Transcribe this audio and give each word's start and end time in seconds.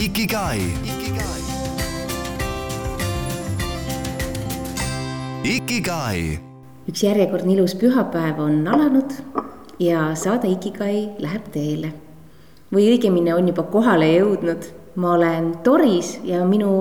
Ikigai. 0.00 0.60
Ikigai. 5.44 6.20
üks 6.88 7.02
järjekordne 7.04 7.52
ilus 7.52 7.74
pühapäev 7.76 8.40
on 8.40 8.64
alanud 8.64 9.12
ja 9.76 10.14
saade 10.16 10.48
Ikigai 10.48 11.10
läheb 11.20 11.52
teele. 11.52 11.92
või 12.72 12.88
õigemini 12.94 13.34
on 13.36 13.52
juba 13.52 13.66
kohale 13.68 14.08
jõudnud. 14.14 14.64
ma 14.96 15.12
olen 15.18 15.52
Toris 15.68 16.16
ja 16.24 16.46
minu 16.48 16.72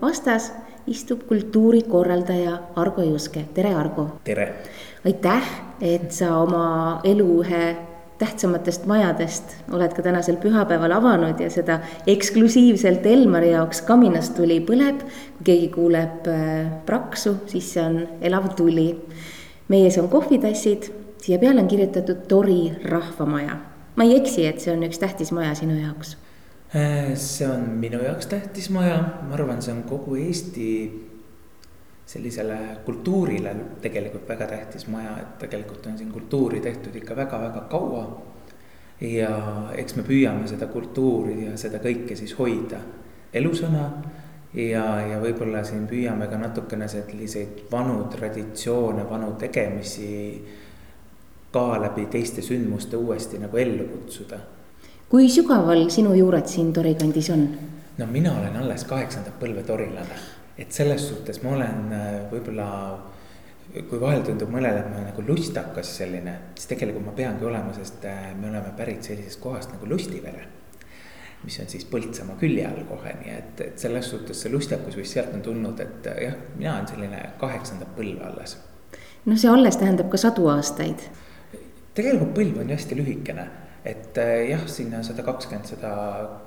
vastas 0.00 0.52
istub 0.86 1.26
kultuurikorraldaja 1.26 2.58
Argo 2.76 3.02
Juske, 3.02 3.48
tere 3.54 3.74
Argo. 3.74 4.20
tere. 4.24 4.62
aitäh, 5.04 5.42
et 5.80 6.12
sa 6.12 6.36
oma 6.38 7.00
elu 7.02 7.42
ühe 7.42 7.89
tähtsamatest 8.20 8.86
majadest 8.86 9.56
oled 9.72 9.94
ka 9.96 10.04
tänasel 10.04 10.36
pühapäeval 10.42 10.92
avanud 10.92 11.40
ja 11.40 11.50
seda 11.50 11.80
eksklusiivselt 12.06 13.06
Elmari 13.06 13.50
jaoks 13.54 13.82
kaminast 13.88 14.36
tuli 14.36 14.60
põleb. 14.60 15.02
kui 15.38 15.48
keegi 15.50 15.68
kuuleb 15.74 16.28
äh, 16.28 16.70
praksu, 16.86 17.38
siis 17.50 17.72
see 17.74 17.84
on 17.84 18.00
elav 18.20 18.52
tuli. 18.56 18.94
meie 19.68 19.90
ees 19.90 19.98
on 19.98 20.08
kohvitassid, 20.08 20.90
siia 21.22 21.38
peale 21.38 21.62
on 21.62 21.68
kirjutatud 21.68 22.26
Tori 22.28 22.72
rahvamaja. 22.84 23.60
ma 23.96 24.04
ei 24.04 24.16
eksi, 24.20 24.46
et 24.46 24.60
see 24.60 24.76
on 24.76 24.84
üks 24.84 25.00
tähtis 25.00 25.32
maja 25.32 25.54
sinu 25.54 25.80
jaoks 25.80 26.16
Äh, 26.74 27.16
see 27.18 27.48
on 27.50 27.64
minu 27.82 27.98
jaoks 27.98 28.28
tähtis 28.30 28.68
maja, 28.70 29.00
ma 29.26 29.34
arvan, 29.34 29.58
see 29.62 29.72
on 29.74 29.82
kogu 29.90 30.14
Eesti 30.22 30.66
sellisele 32.10 32.56
kultuurile 32.84 33.54
tegelikult 33.82 34.28
väga 34.28 34.46
tähtis 34.50 34.86
maja, 34.90 35.12
et 35.20 35.38
tegelikult 35.38 35.86
on 35.86 35.98
siin 35.98 36.10
kultuuri 36.12 36.60
tehtud 36.60 36.96
ikka 36.98 37.16
väga-väga 37.16 37.60
kaua. 37.70 38.04
ja 39.00 39.30
eks 39.80 39.94
me 39.96 40.02
püüame 40.04 40.48
seda 40.48 40.66
kultuuri 40.66 41.44
ja 41.46 41.56
seda 41.56 41.78
kõike 41.78 42.16
siis 42.16 42.34
hoida 42.38 42.80
elusana. 43.32 43.84
ja, 44.54 44.84
ja 45.06 45.20
võib-olla 45.22 45.62
siin 45.64 45.86
püüame 45.86 46.26
ka 46.26 46.38
natukene 46.38 46.88
selliseid 46.88 47.66
vanu 47.70 48.04
traditsioone, 48.10 49.06
vanu 49.10 49.32
tegemisi 49.38 50.44
ka 51.52 51.80
läbi 51.80 52.06
teiste 52.06 52.42
sündmuste 52.42 52.96
uuesti 52.96 53.38
nagu 53.38 53.56
ellu 53.56 53.86
kutsuda 53.92 54.38
kui 55.10 55.26
sügaval 55.26 55.88
sinu 55.90 56.12
juured 56.14 56.46
siin 56.46 56.72
Tori 56.72 56.94
kandis 56.94 57.30
on? 57.34 57.48
no 57.98 58.06
mina 58.06 58.30
olen 58.38 58.56
alles 58.56 58.84
kaheksandat 58.84 59.40
põlve 59.40 59.64
torilane, 59.66 60.18
et 60.60 60.72
selles 60.72 61.08
suhtes 61.08 61.40
ma 61.42 61.54
olen 61.56 61.92
äh, 61.96 62.12
võib-olla. 62.32 62.68
kui 63.70 64.00
vahel 64.02 64.24
tundub 64.26 64.50
mõnele, 64.50 64.80
et 64.80 64.86
ma 64.90 64.96
olen 64.98 65.04
nagu 65.12 65.22
lustakas 65.22 65.92
selline, 66.00 66.32
siis 66.58 66.66
tegelikult 66.72 67.04
ma 67.06 67.12
peangi 67.14 67.44
olema, 67.46 67.70
sest 67.76 68.02
äh, 68.10 68.32
me 68.34 68.48
oleme 68.48 68.72
pärit 68.76 69.06
sellisest 69.06 69.38
kohast 69.40 69.70
nagu 69.70 69.86
Lustivere. 69.86 70.48
mis 71.44 71.60
on 71.60 71.68
siis 71.70 71.86
Põltsamaa 71.88 72.36
külje 72.36 72.66
all 72.66 72.82
kohe, 72.88 73.14
nii 73.22 73.30
et, 73.32 73.60
et 73.64 73.78
selles 73.78 74.10
suhtes 74.10 74.42
see 74.42 74.50
lustakus 74.52 74.96
vist 74.98 75.14
sealt 75.14 75.32
on 75.34 75.42
tulnud, 75.42 75.80
et 75.80 76.10
äh, 76.10 76.18
jah, 76.26 76.36
mina 76.56 76.74
olen 76.74 76.90
selline 76.90 77.22
kaheksandat 77.38 77.94
põlve 77.96 78.26
alles. 78.26 78.58
no 79.24 79.36
see 79.36 79.50
alles 79.50 79.78
tähendab 79.78 80.10
ka 80.10 80.18
sadu 80.18 80.50
aastaid. 80.50 81.06
tegelikult 81.94 82.34
põlv 82.36 82.60
on 82.60 82.74
ju 82.74 82.76
hästi 82.76 82.98
lühikene 82.98 83.48
et 83.84 84.18
jah, 84.50 84.66
sinna 84.68 85.02
sada 85.06 85.22
kakskümmend, 85.24 85.64
sada 85.70 85.90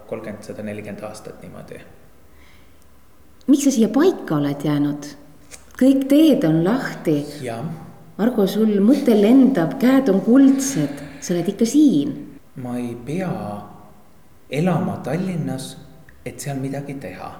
kolmkümmend, 0.07 0.43
sada 0.43 0.63
nelikümmend 0.63 1.01
aastat 1.07 1.41
niimoodi. 1.41 1.79
Miks 3.47 3.63
sa 3.67 3.71
siia 3.71 3.89
paika 3.89 4.37
oled 4.39 4.63
jäänud? 4.63 5.05
kõik 5.73 6.05
teed 6.07 6.43
on 6.47 6.61
lahti. 6.63 7.17
Argo, 8.21 8.45
sul 8.47 8.75
mõte 8.85 9.15
lendab, 9.17 9.79
käed 9.81 10.09
on 10.13 10.21
kuldsed, 10.21 11.01
sa 11.19 11.33
oled 11.33 11.49
ikka 11.49 11.65
siin. 11.65 12.13
ma 12.55 12.77
ei 12.77 12.95
pea 12.95 13.31
elama 14.49 14.99
Tallinnas, 15.03 15.77
et 16.25 16.39
seal 16.39 16.59
midagi 16.61 16.93
teha. 16.93 17.31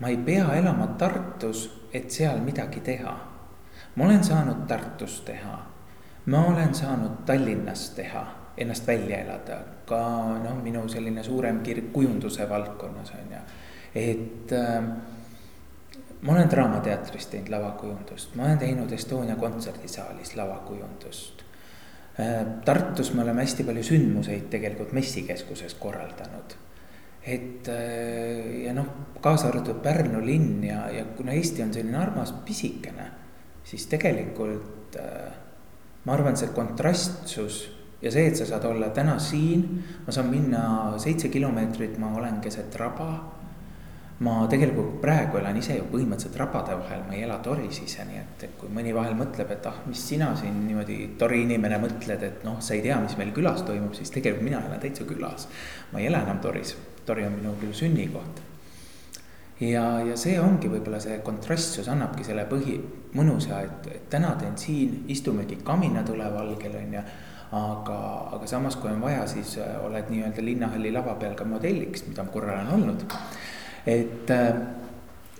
ma 0.00 0.08
ei 0.08 0.16
pea 0.16 0.54
elama 0.56 0.86
Tartus, 0.98 1.70
et 1.92 2.10
seal 2.10 2.40
midagi 2.40 2.80
teha. 2.80 3.16
ma 3.96 4.04
olen 4.04 4.24
saanud 4.24 4.66
Tartus 4.68 5.20
teha, 5.20 5.58
ma 6.26 6.44
olen 6.46 6.74
saanud 6.74 7.26
Tallinnas 7.26 7.90
teha 7.90 8.26
ennast 8.56 8.86
välja 8.86 9.18
elada, 9.18 9.58
ka 9.86 9.98
noh, 10.44 10.62
minu 10.62 10.88
selline 10.88 11.22
suurem 11.24 11.62
kirg 11.64 11.92
kujunduse 11.92 12.48
valdkonnas 12.48 13.12
on 13.16 13.32
ju, 13.32 13.40
et 13.94 14.52
äh, 14.52 14.82
ma 16.22 16.32
olen 16.32 16.50
Draamateatris 16.50 17.26
teinud 17.32 17.50
lavakujundust, 17.50 18.34
ma 18.38 18.48
olen 18.48 18.58
teinud 18.58 18.92
Estonia 18.92 19.36
kontserdisaalis 19.36 20.36
lavakujundust 20.36 21.44
äh,. 22.20 22.46
Tartus 22.64 23.14
me 23.14 23.22
oleme 23.22 23.42
hästi 23.42 23.64
palju 23.64 23.82
sündmuseid 23.82 24.50
tegelikult 24.50 24.92
messikeskuses 24.92 25.74
korraldanud. 25.74 26.56
et 27.26 27.68
äh, 27.68 28.64
ja 28.64 28.74
noh, 28.74 28.86
kaasa 29.20 29.48
arvatud 29.48 29.82
Pärnu 29.82 30.24
linn 30.26 30.64
ja, 30.64 30.88
ja 30.90 31.04
kuna 31.04 31.32
Eesti 31.32 31.62
on 31.62 31.74
selline 31.74 31.98
armas 31.98 32.32
pisikene, 32.44 33.10
siis 33.64 33.86
tegelikult 33.86 34.96
äh, 34.96 35.32
ma 36.04 36.16
arvan, 36.16 36.36
see 36.36 36.48
kontrastsus 36.56 37.60
ja 38.00 38.12
see, 38.12 38.30
et 38.30 38.38
sa 38.38 38.46
saad 38.48 38.64
olla 38.68 38.88
täna 38.96 39.18
siin, 39.20 39.66
ma 40.06 40.14
saan 40.14 40.30
minna 40.32 40.62
seitse 41.00 41.28
kilomeetrit, 41.32 41.98
ma 42.00 42.14
olen 42.16 42.40
keset 42.40 42.76
raba. 42.80 43.10
Ma 44.20 44.34
tegelikult 44.52 44.98
praegu 45.00 45.38
elan 45.40 45.56
ise 45.56 45.78
ju 45.78 45.86
põhimõtteliselt 45.92 46.36
rabade 46.36 46.74
vahel, 46.76 47.06
ma 47.06 47.16
ei 47.16 47.22
ela 47.24 47.38
Toris 47.44 47.78
ise, 47.80 48.04
nii 48.04 48.20
et, 48.20 48.44
et 48.48 48.58
kui 48.60 48.68
mõni 48.76 48.92
vahel 48.92 49.16
mõtleb, 49.16 49.54
et 49.54 49.70
ah, 49.70 49.80
mis 49.88 50.02
sina 50.12 50.34
siin 50.36 50.58
niimoodi 50.66 50.98
Tori 51.20 51.40
inimene 51.46 51.78
mõtled, 51.80 52.26
et 52.28 52.44
noh, 52.44 52.58
sa 52.60 52.76
ei 52.76 52.84
tea, 52.84 53.00
mis 53.00 53.16
meil 53.20 53.32
külas 53.36 53.64
toimub, 53.64 53.96
siis 53.96 54.12
tegelikult 54.12 54.44
mina 54.44 54.60
elan 54.66 54.82
täitsa 54.82 55.08
külas. 55.08 55.48
ma 55.92 56.02
ei 56.02 56.10
ela 56.12 56.20
enam 56.26 56.40
Toris, 56.44 56.76
Tori 57.08 57.24
on 57.24 57.36
minu 57.38 57.56
küll 57.62 57.72
sünnikoht 57.74 58.44
ja, 59.60 59.84
ja 60.04 60.16
see 60.16 60.38
ongi 60.40 60.68
võib-olla 60.72 61.00
see 61.02 61.18
kontrastsus 61.24 61.88
annabki 61.92 62.24
selle 62.24 62.46
põhi 62.48 62.78
mõnusa, 63.16 63.60
et, 63.66 63.90
et 63.94 64.08
täna 64.12 64.34
teen 64.40 64.56
siin, 64.60 65.04
istumegi 65.12 65.60
kaminatule 65.64 66.28
valgel 66.32 66.76
on 66.80 66.96
ju 66.96 67.04
aga, 67.50 67.96
aga 68.36 68.46
samas, 68.46 68.76
kui 68.78 68.92
on 68.92 69.00
vaja, 69.02 69.24
siis 69.30 69.56
äh, 69.58 69.72
oled 69.84 70.12
nii-öelda 70.12 70.44
linnahalli 70.44 70.92
lava 70.94 71.16
peal 71.20 71.34
ka 71.38 71.46
modelliks, 71.48 72.06
mida 72.06 72.24
ma 72.24 72.32
korra 72.34 72.60
olen 72.60 72.70
olnud. 72.76 73.06
Et, 73.86 74.30
äh, 74.30 74.60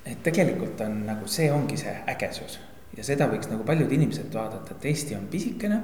et 0.04 0.22
tegelikult 0.22 0.80
on 0.80 1.04
nagu 1.06 1.28
see 1.28 1.50
ongi 1.52 1.76
see 1.80 1.94
ägesus 2.08 2.58
ja 2.96 3.04
seda 3.06 3.28
võiks 3.30 3.50
nagu 3.50 3.64
paljud 3.66 3.92
inimesed 3.92 4.32
vaadata, 4.34 4.74
et 4.74 4.88
Eesti 4.92 5.16
on 5.16 5.28
pisikene. 5.30 5.80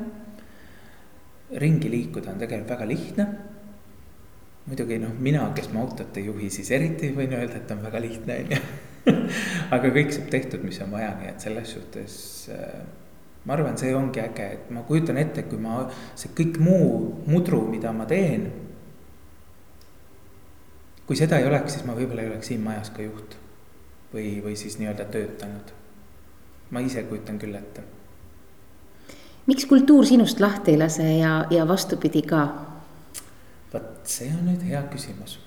ringi 1.63 1.91
liikuda 1.91 2.33
on 2.33 2.39
tegelikult 2.39 2.71
väga 2.71 2.89
lihtne. 2.89 3.27
muidugi 4.67 4.99
noh, 4.99 5.15
mina, 5.19 5.53
kes 5.55 5.71
ma 5.73 5.81
autot 5.81 6.17
ei 6.17 6.27
juhi, 6.27 6.51
siis 6.51 6.71
eriti 6.71 7.13
võin 7.15 7.33
öelda, 7.33 7.57
et 7.57 7.71
on 7.71 7.83
väga 7.83 8.01
lihtne 8.03 8.39
on 8.43 8.51
ju 8.51 8.61
aga 9.77 9.91
kõik 9.95 10.11
saab 10.11 10.31
tehtud, 10.31 10.65
mis 10.67 10.81
on 10.83 10.91
vaja, 10.91 11.13
nii 11.21 11.29
et 11.31 11.45
selles 11.45 11.71
suhtes 11.77 12.17
äh, 12.51 12.81
ma 13.47 13.55
arvan, 13.55 13.77
see 13.79 13.95
ongi 13.95 14.21
äge, 14.21 14.47
et 14.59 14.71
ma 14.75 14.83
kujutan 14.87 15.19
ette, 15.21 15.45
kui 15.47 15.61
ma, 15.63 15.85
see 16.19 16.33
kõik 16.35 16.59
muu 16.63 16.89
mudru, 17.31 17.63
mida 17.71 17.93
ma 17.95 18.07
teen. 18.11 18.49
Kui 21.07 21.17
seda 21.17 21.39
ei 21.39 21.47
oleks, 21.47 21.77
siis 21.77 21.87
ma 21.87 21.95
võib-olla 21.95 22.25
ei 22.25 22.31
oleks 22.33 22.51
siin 22.53 22.63
majas 22.65 22.91
ka 22.91 23.03
juht 23.03 23.37
või, 24.15 24.41
või 24.45 24.57
siis 24.57 24.79
nii-öelda 24.81 25.05
töötanud. 25.13 25.73
ma 26.71 26.81
ise 26.81 27.03
kujutan 27.03 27.39
küll 27.39 27.55
ette. 27.55 27.83
miks 29.47 29.67
kultuur 29.67 30.07
sinust 30.07 30.41
lahti 30.41 30.71
ei 30.71 30.79
lase 30.79 31.09
ja, 31.19 31.47
ja 31.51 31.69
vastupidi 31.69 32.23
ka? 32.23 32.47
vot 33.73 33.91
see 34.05 34.31
on 34.35 34.47
nüüd 34.51 34.63
hea 34.67 34.83
küsimus 34.93 35.39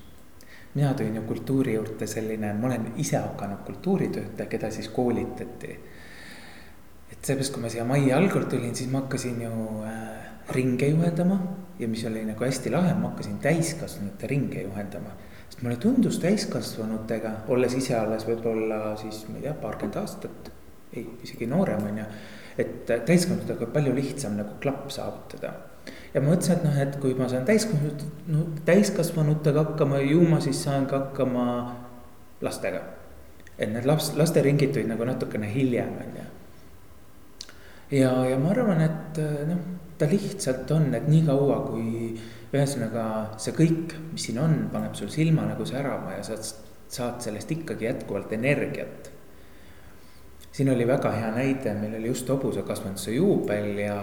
mina 0.75 0.94
tulin 0.94 1.16
ju 1.16 1.22
kultuuri 1.22 1.74
juurde 1.74 2.08
selline, 2.08 2.53
ma 2.53 2.68
olen 2.68 2.92
ise 2.98 3.18
hakanud 3.18 3.66
kultuuritöötaja, 3.66 4.50
keda 4.50 4.72
siis 4.72 4.88
koolitati 4.88 5.80
et 7.19 7.25
seepärast, 7.28 7.52
kui 7.53 7.64
ma 7.64 7.69
siia 7.72 7.84
majja 7.88 8.18
algul 8.18 8.46
tulin, 8.50 8.75
siis 8.75 8.90
ma 8.92 9.02
hakkasin 9.03 9.42
ju 9.44 9.53
äh, 9.84 10.28
ringe 10.56 10.88
juhendama 10.88 11.40
ja 11.80 11.88
mis 11.88 12.06
oli 12.08 12.24
nagu 12.28 12.46
hästi 12.46 12.72
lahe, 12.72 12.94
ma 12.96 13.12
hakkasin 13.12 13.40
täiskasvanute 13.44 14.28
ringe 14.28 14.63
juhendama. 14.63 15.12
Sest 15.59 15.65
mulle 15.67 15.77
tundus 15.77 16.19
täiskasvanutega, 16.19 17.31
olles 17.51 17.73
ise 17.75 17.95
alles 17.97 18.23
võib-olla 18.23 18.95
siis 18.95 19.25
ma 19.27 19.38
ei 19.38 19.41
tea, 19.44 19.53
paarkümmend 19.59 19.97
aastat, 20.00 20.51
ei 20.94 21.03
isegi 21.23 21.47
noorem 21.47 21.83
on 21.83 21.97
ju. 21.97 22.06
et 22.57 22.85
täiskasvanutega 22.88 23.67
palju 23.73 23.95
lihtsam 23.95 24.38
nagu 24.38 24.56
klapp 24.61 24.89
saavutada. 24.89 25.51
ja 26.13 26.21
ma 26.21 26.31
mõtlesin, 26.31 26.56
et 26.56 26.63
noh, 26.63 26.79
et 26.79 26.95
kui 27.01 27.13
ma 27.13 27.27
saan 27.27 27.45
täiskasvanut-, 27.45 28.06
no 28.27 28.45
täiskasvanutega 28.65 29.63
hakkama, 29.63 30.00
ju 30.00 30.21
ma 30.21 30.39
siis 30.39 30.63
saan 30.63 30.88
ka 30.88 31.00
hakkama 31.00 31.75
lastega. 32.41 32.81
et 33.57 33.73
need 33.73 33.85
laps, 33.85 34.13
lasteringid 34.15 34.71
tulid 34.71 34.88
nagu 34.88 35.03
natukene 35.03 35.51
hiljem, 35.51 35.91
on 35.91 36.15
ju 36.15 36.27
ja, 38.00 38.15
ja 38.29 38.39
ma 38.39 38.56
arvan, 38.56 38.81
et 38.81 39.23
noh, 39.50 39.63
ta 39.97 40.07
lihtsalt 40.07 40.71
on, 40.71 40.94
et 40.95 41.07
niikaua 41.07 41.65
kui 41.67 42.15
ühesõnaga 42.54 43.04
see 43.42 43.54
kõik, 43.54 43.94
mis 44.13 44.25
siin 44.30 44.40
on, 44.42 44.56
paneb 44.74 44.96
sul 44.98 45.12
silma 45.13 45.46
nagu 45.46 45.66
särama 45.69 46.16
ja 46.18 46.24
sa 46.25 46.38
saad 46.90 47.22
sellest 47.22 47.51
ikkagi 47.54 47.86
jätkuvalt 47.86 48.34
energiat. 48.34 49.12
siin 50.51 50.72
oli 50.74 50.88
väga 50.88 51.12
hea 51.13 51.30
näide, 51.31 51.74
meil 51.78 51.94
oli 52.00 52.07
just 52.07 52.30
hobusekasvatuse 52.30 53.13
juubel 53.13 53.78
ja, 53.78 54.00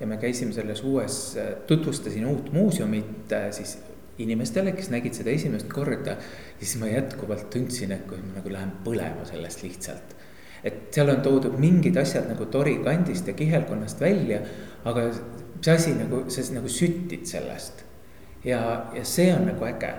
ja 0.00 0.06
me 0.06 0.16
käisime 0.16 0.52
selles 0.52 0.82
uues, 0.82 1.36
tutvustasin 1.66 2.26
uut 2.26 2.52
muuseumit 2.52 3.32
äh, 3.32 3.50
siis 3.52 3.78
inimestele, 4.18 4.72
kes 4.72 4.88
nägid 4.90 5.14
seda 5.14 5.30
esimest 5.30 5.68
korda. 5.72 6.16
ja 6.60 6.64
siis 6.64 6.78
ma 6.80 6.88
jätkuvalt 6.88 7.50
tundsin, 7.50 7.92
et 7.92 8.06
kui 8.08 8.18
ma 8.22 8.38
nagu 8.40 8.52
lähen 8.52 8.72
põlema 8.84 9.28
sellest 9.28 9.62
lihtsalt. 9.62 10.16
et 10.64 10.88
seal 10.94 11.12
on 11.12 11.20
toodud 11.22 11.58
mingid 11.60 11.96
asjad 11.96 12.26
nagu 12.32 12.46
tori 12.46 12.78
kandist 12.84 13.28
ja 13.28 13.34
kihelkonnast 13.34 14.00
välja, 14.00 14.40
aga 14.84 15.10
see 15.60 15.74
asi 15.74 15.94
nagu, 15.98 16.24
sa 16.30 16.44
nagu 16.54 16.68
süttid 16.68 17.26
sellest. 17.26 17.84
ja, 18.44 18.60
ja 18.94 19.04
see 19.04 19.32
on 19.34 19.46
nagu 19.50 19.64
äge 19.66 19.94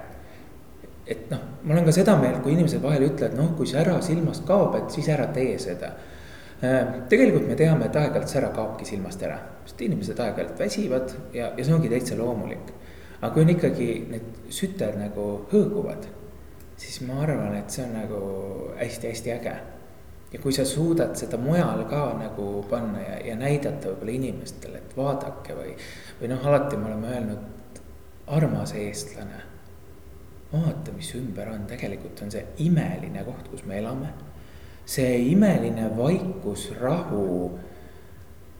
et 1.09 1.29
noh, 1.31 1.41
ma 1.63 1.73
olen 1.73 1.87
ka 1.87 1.93
seda 1.95 2.13
meelt, 2.21 2.41
kui 2.43 2.53
inimesed 2.53 2.81
vahel 2.83 3.07
ütlevad, 3.07 3.35
noh, 3.37 3.53
kui 3.57 3.67
sära 3.69 3.95
silmast 4.05 4.45
kaob, 4.47 4.75
et 4.77 4.93
siis 4.93 5.09
ära 5.09 5.25
tee 5.33 5.55
seda. 5.61 5.89
Äh, 6.59 6.91
tegelikult 7.09 7.47
me 7.47 7.55
teame, 7.57 7.87
et 7.87 7.97
aeg-ajalt 7.97 8.29
sära 8.29 8.51
kaobki 8.53 8.85
silmast 8.85 9.23
ära, 9.25 9.39
sest 9.65 9.81
inimesed 9.87 10.19
aeg-ajalt 10.19 10.59
väsivad 10.59 11.15
ja, 11.33 11.53
ja 11.55 11.65
see 11.65 11.73
ongi 11.73 11.89
täitsa 11.91 12.17
loomulik. 12.19 12.75
aga 13.19 13.33
kui 13.33 13.43
on 13.43 13.49
ikkagi 13.51 13.87
need 14.11 14.51
süted 14.55 14.95
nagu 14.99 15.23
hõõguvad, 15.51 16.05
siis 16.79 17.01
ma 17.07 17.23
arvan, 17.25 17.57
et 17.57 17.73
see 17.73 17.83
on 17.83 17.95
nagu 17.97 18.19
hästi-hästi 18.79 19.33
äge. 19.33 19.55
Ja 20.33 20.39
kui 20.39 20.53
sa 20.53 20.65
suudad 20.65 21.15
seda 21.17 21.37
mujal 21.41 21.85
ka 21.89 22.03
nagu 22.19 22.49
panna 22.69 23.01
ja, 23.01 23.19
ja 23.31 23.35
näidata 23.39 23.91
võib-olla 23.91 24.17
inimestele, 24.17 24.83
et 24.83 24.97
vaadake 24.97 25.55
või, 25.57 25.75
või 26.21 26.33
noh, 26.33 26.45
alati 26.45 26.77
me 26.77 26.91
oleme 26.91 27.13
öelnud, 27.15 27.79
armas 28.29 28.75
eestlane 28.77 29.49
vaata, 30.51 30.91
mis 30.95 31.11
ümber 31.17 31.49
on, 31.53 31.65
tegelikult 31.69 32.21
on 32.25 32.31
see 32.33 32.43
imeline 32.65 33.23
koht, 33.25 33.49
kus 33.51 33.65
me 33.69 33.79
elame. 33.79 34.13
see 34.89 35.19
imeline 35.31 35.85
vaikus, 35.97 36.71
rahu. 36.79 37.59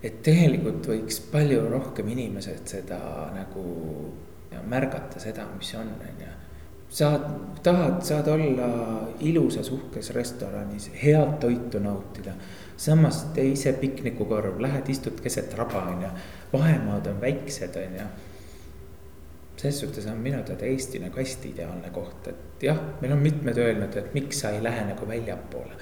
et 0.04 0.22
tegelikult 0.24 0.86
võiks 0.88 1.18
palju 1.32 1.64
rohkem 1.70 2.08
inimesed 2.14 2.68
seda 2.70 3.00
nagu 3.36 3.64
märgata 4.70 5.20
seda, 5.20 5.48
mis 5.58 5.74
on, 5.76 5.90
on 5.90 6.22
ju. 6.24 6.36
Saad, 6.90 7.22
tahad, 7.64 8.02
saad 8.02 8.28
olla 8.28 8.70
ilusas 9.20 9.72
uhkes 9.72 10.14
restoranis, 10.14 10.92
head 11.04 11.38
toitu 11.40 11.80
nautida. 11.80 12.34
samas 12.78 13.24
tee 13.36 13.52
ise 13.52 13.74
piknikukorv, 13.74 14.60
lähed 14.60 14.90
istud 14.90 15.22
keset 15.22 15.54
raba, 15.54 15.84
on 15.92 16.02
ju. 16.02 16.10
vahemaad 16.54 17.08
on 17.08 17.22
väiksed, 17.22 17.76
on 17.76 17.96
ju 17.96 18.08
selles 19.60 19.80
suhtes 19.80 20.06
on 20.08 20.18
minu 20.18 20.44
teada 20.44 20.66
Eesti 20.66 21.00
nagu 21.04 21.20
hästi 21.20 21.50
ideaalne 21.52 21.90
koht, 21.92 22.28
et 22.32 22.64
jah, 22.64 22.80
meil 23.02 23.12
on 23.12 23.20
mitmed 23.24 23.58
öelnud, 23.60 23.96
et 24.00 24.14
miks 24.16 24.40
sa 24.44 24.54
ei 24.56 24.64
lähe 24.64 24.86
nagu 24.88 25.08
väljapoole. 25.08 25.74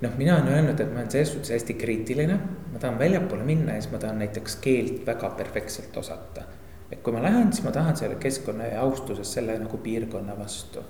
noh, 0.00 0.16
mina 0.20 0.34
olen 0.36 0.48
öelnud, 0.52 0.80
et 0.80 0.92
ma 0.92 1.00
olen 1.00 1.10
selles 1.10 1.32
suhtes 1.32 1.54
hästi 1.54 1.74
kriitiline, 1.80 2.36
ma 2.72 2.78
tahan 2.78 2.98
väljapoole 2.98 3.44
minna 3.44 3.74
ja 3.74 3.80
siis 3.80 3.92
ma 3.92 3.98
tahan 3.98 4.18
näiteks 4.20 4.56
keelt 4.60 5.06
väga 5.06 5.30
perfektselt 5.38 5.96
osata. 5.96 6.44
Et 6.90 7.02
kui 7.02 7.14
ma 7.14 7.22
lähen, 7.24 7.50
siis 7.52 7.64
ma 7.66 7.72
tahan 7.74 7.96
selle 7.98 8.20
keskkonna 8.22 8.70
ja 8.70 8.84
austuses 8.84 9.32
selle 9.38 9.58
nagu 9.58 9.78
piirkonna 9.82 10.38
vastu. 10.38 10.84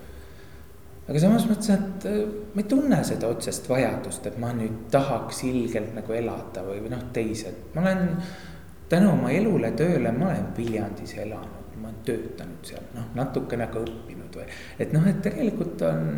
aga 1.09 1.23
samas 1.23 1.47
mõtlesin, 1.49 1.85
et 1.87 2.09
äh, 2.11 2.23
ma 2.55 2.65
ei 2.65 2.71
tunne 2.71 3.03
seda 3.05 3.31
otsest 3.33 3.69
vajadust, 3.71 4.27
et 4.27 4.41
ma 4.43 4.53
nüüd 4.57 4.89
tahaks 4.93 5.45
ilgelt 5.49 5.95
nagu 5.97 6.13
elada 6.13 6.67
või, 6.67 6.81
või 6.85 6.97
noh, 6.97 7.07
teised, 7.13 7.71
ma 7.75 7.87
olen 7.87 8.09
tänu 8.91 9.13
oma 9.13 9.31
elule, 9.35 9.71
tööle, 9.79 10.13
ma 10.13 10.33
olen 10.33 10.51
Viljandis 10.57 11.15
elanud 11.23 11.67
ma 11.81 11.89
olen 11.89 12.03
töötanud 12.05 12.67
seal, 12.67 12.85
noh, 12.97 13.11
natukene 13.15 13.69
ka 13.73 13.83
õppinud 13.85 14.37
või. 14.39 14.47
et 14.83 14.93
noh, 14.97 15.07
et 15.07 15.21
tegelikult 15.25 15.83
on, 15.87 16.09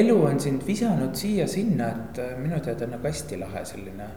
elu 0.00 0.16
on 0.26 0.40
sind 0.42 0.66
visanud 0.66 1.14
siia-sinna, 1.16 1.90
et 1.94 2.20
äh, 2.22 2.34
minu 2.40 2.60
teada 2.64 2.86
on 2.86 2.96
nagu 2.96 3.08
hästi 3.08 3.38
lahe 3.40 3.64
selline. 3.64 4.08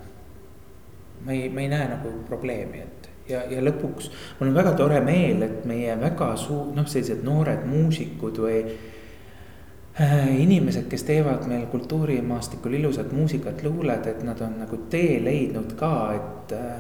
ma 1.24 1.32
ei, 1.32 1.50
ma 1.50 1.64
ei 1.64 1.70
näe 1.72 1.88
nagu 1.94 2.12
probleemi, 2.28 2.84
et 2.84 3.03
ja, 3.30 3.44
ja 3.50 3.62
lõpuks 3.64 4.10
mul 4.40 4.50
on 4.52 4.58
väga 4.58 4.74
tore 4.80 5.00
meel, 5.04 5.44
et 5.46 5.68
meie 5.70 5.96
väga 6.00 6.34
suur, 6.40 6.74
noh, 6.76 6.88
sellised 6.90 7.24
noored 7.26 7.66
muusikud 7.70 8.42
või 8.44 8.58
äh, 8.64 10.34
inimesed, 10.44 10.88
kes 10.92 11.06
teevad 11.08 11.48
meil 11.50 11.68
kultuurimaastikul 11.72 12.80
ilusat 12.80 13.14
muusikat, 13.16 13.64
luuled, 13.66 14.10
et 14.10 14.26
nad 14.28 14.42
on 14.42 14.60
nagu 14.64 14.84
tee 14.90 15.20
leidnud 15.24 15.78
ka, 15.80 15.94
et 16.18 16.58
äh, 16.58 16.76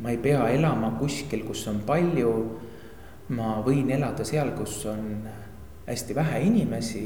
ma 0.00 0.10
ei 0.14 0.18
pea 0.22 0.48
elama 0.54 0.94
kuskil, 0.98 1.44
kus 1.46 1.66
on 1.70 1.84
palju 1.86 2.34
ma 3.36 3.58
võin 3.64 3.90
elada 3.94 4.24
seal, 4.26 4.54
kus 4.58 4.82
on 4.90 5.28
hästi 5.86 6.14
vähe 6.14 6.46
inimesi. 6.46 7.04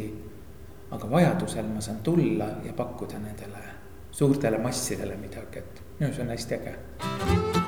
aga 0.94 1.10
vajadusel 1.10 1.66
ma 1.66 1.80
saan 1.80 1.98
tulla 2.06 2.46
ja 2.64 2.72
pakkuda 2.72 3.18
nendele 3.18 3.64
suurtele 4.12 4.58
massidele 4.58 5.16
midagi, 5.16 5.58
et 5.58 5.82
minu 5.98 6.06
arust 6.06 6.16
see 6.16 6.24
on 6.24 6.34
hästi 6.36 6.54
äge. 6.54 7.63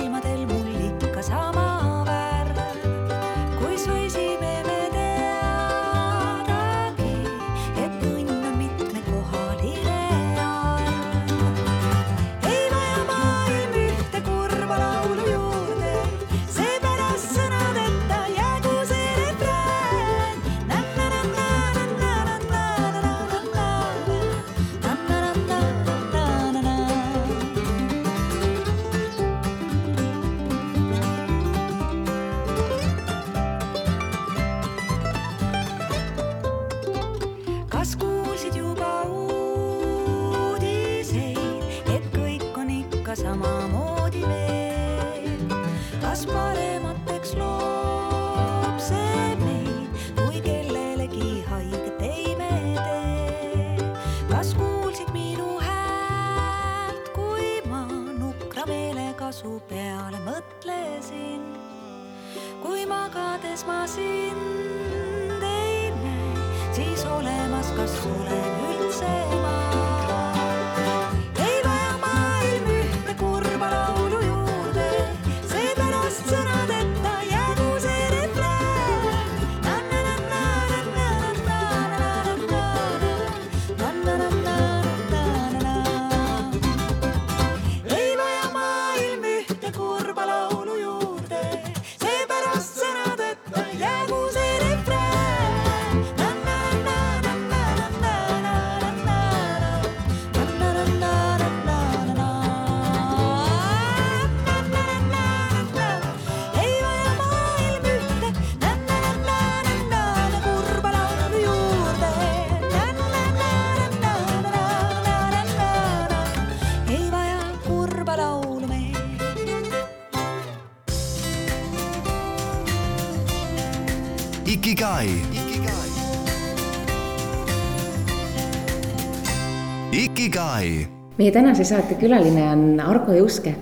meie 131.17 131.31
tänase 131.31 131.65
saate 131.67 131.97
külaline 131.99 132.45
on 132.51 132.79
Argo 132.81 133.13
Juske. 133.13 133.55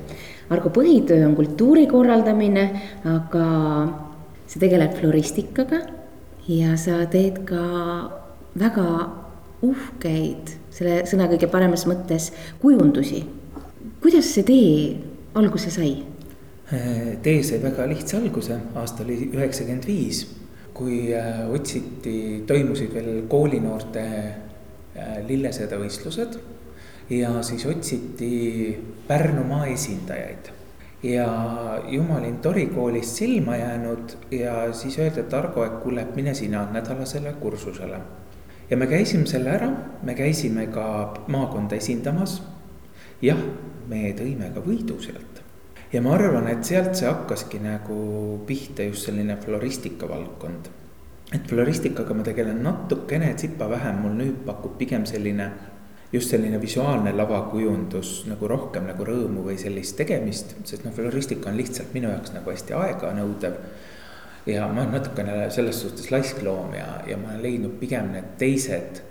Argo 0.52 0.70
põhitöö 0.76 1.26
on 1.26 1.36
kultuuri 1.36 1.86
korraldamine, 1.88 2.66
aga 3.08 3.46
sa 4.48 4.60
tegeled 4.60 4.98
floristikaga 5.00 5.80
ja 6.52 6.76
sa 6.80 7.06
teed 7.12 7.44
ka 7.48 7.62
väga 8.60 8.88
uhkeid, 9.64 10.52
selle 10.74 11.04
sõna 11.08 11.30
kõige 11.32 11.48
paremas 11.52 11.86
mõttes, 11.88 12.32
kujundusi. 12.60 13.24
kuidas 14.02 14.34
see 14.34 14.44
tee 14.44 14.76
alguse 15.36 15.72
sai? 15.72 16.04
tee 17.24 17.44
sai 17.44 17.60
väga 17.64 17.88
lihtsa 17.88 18.18
alguse, 18.18 18.58
aasta 18.76 19.04
oli 19.04 19.30
üheksakümmend 19.32 19.88
viis, 19.88 20.24
kui 20.74 21.14
äh, 21.16 21.44
otsiti, 21.52 22.44
toimusid 22.48 22.94
veel 22.96 23.24
koolinoorte 23.30 24.04
äh, 24.04 25.20
lillesõidavõistlused 25.28 26.40
ja 27.12 27.44
siis 27.44 27.66
otsiti 27.66 28.84
Pärnumaa 29.08 29.66
esindajaid. 29.66 30.52
ja 31.04 31.28
ju 31.88 32.04
ma 32.04 32.18
olin 32.18 32.38
Tori 32.38 32.68
koolist 32.68 33.16
silma 33.16 33.58
jäänud 33.58 34.12
ja 34.32 34.74
siis 34.74 35.00
öeldi, 35.00 35.20
et 35.20 35.34
Argo, 35.34 35.64
et 35.64 35.80
kuule, 35.84 36.08
mine 36.16 36.34
sina 36.34 36.68
nädalasele 36.72 37.34
kursusele. 37.34 38.00
ja 38.70 38.78
me 38.78 38.88
käisime 38.88 39.26
selle 39.26 39.50
ära, 39.50 39.72
me 40.04 40.16
käisime 40.16 40.68
ka 40.68 41.14
maakonda 41.28 41.76
esindamas. 41.76 42.44
jah, 43.22 43.40
me 43.88 44.14
tõime 44.14 44.54
ka 44.54 44.62
võidu 44.62 45.02
sealt 45.02 45.44
ja 45.94 46.02
ma 46.02 46.14
arvan, 46.16 46.48
et 46.48 46.64
sealt 46.64 46.96
see 46.96 47.10
hakkaski 47.10 47.60
nagu 47.60 48.40
pihta 48.48 48.84
just 48.84 49.10
selline 49.10 49.36
floristika 49.38 50.08
valdkond. 50.10 50.70
et 51.34 51.48
floristikaga 51.48 52.14
ma 52.14 52.24
tegelen 52.24 52.64
natukene, 52.64 53.34
tsipa 53.34 53.70
vähem, 53.70 54.02
mul 54.02 54.16
nüüd 54.16 54.42
pakub 54.46 54.78
pigem 54.78 55.06
selline 55.06 55.52
just 56.14 56.30
selline 56.30 56.62
visuaalne 56.62 57.14
lavakujundus 57.16 58.26
nagu 58.28 58.48
rohkem 58.48 58.88
nagu 58.90 59.06
rõõmu 59.08 59.46
või 59.46 59.58
sellist 59.60 59.96
tegemist, 60.00 60.56
sest 60.68 60.84
noh, 60.86 60.94
floristika 60.96 61.50
on 61.50 61.60
lihtsalt 61.60 61.94
minu 61.96 62.12
jaoks 62.12 62.34
nagu 62.36 62.52
hästi 62.52 62.76
aeganõudev. 62.76 63.56
ja 64.46 64.68
ma 64.68 64.82
olen 64.82 64.92
natukene 64.98 65.36
selles 65.52 65.82
suhtes 65.82 66.12
laiskloom 66.12 66.74
ja, 66.76 66.88
ja 67.08 67.18
ma 67.18 67.30
olen 67.30 67.44
leidnud 67.44 67.78
pigem 67.80 68.12
need 68.12 68.36
teised 68.38 69.02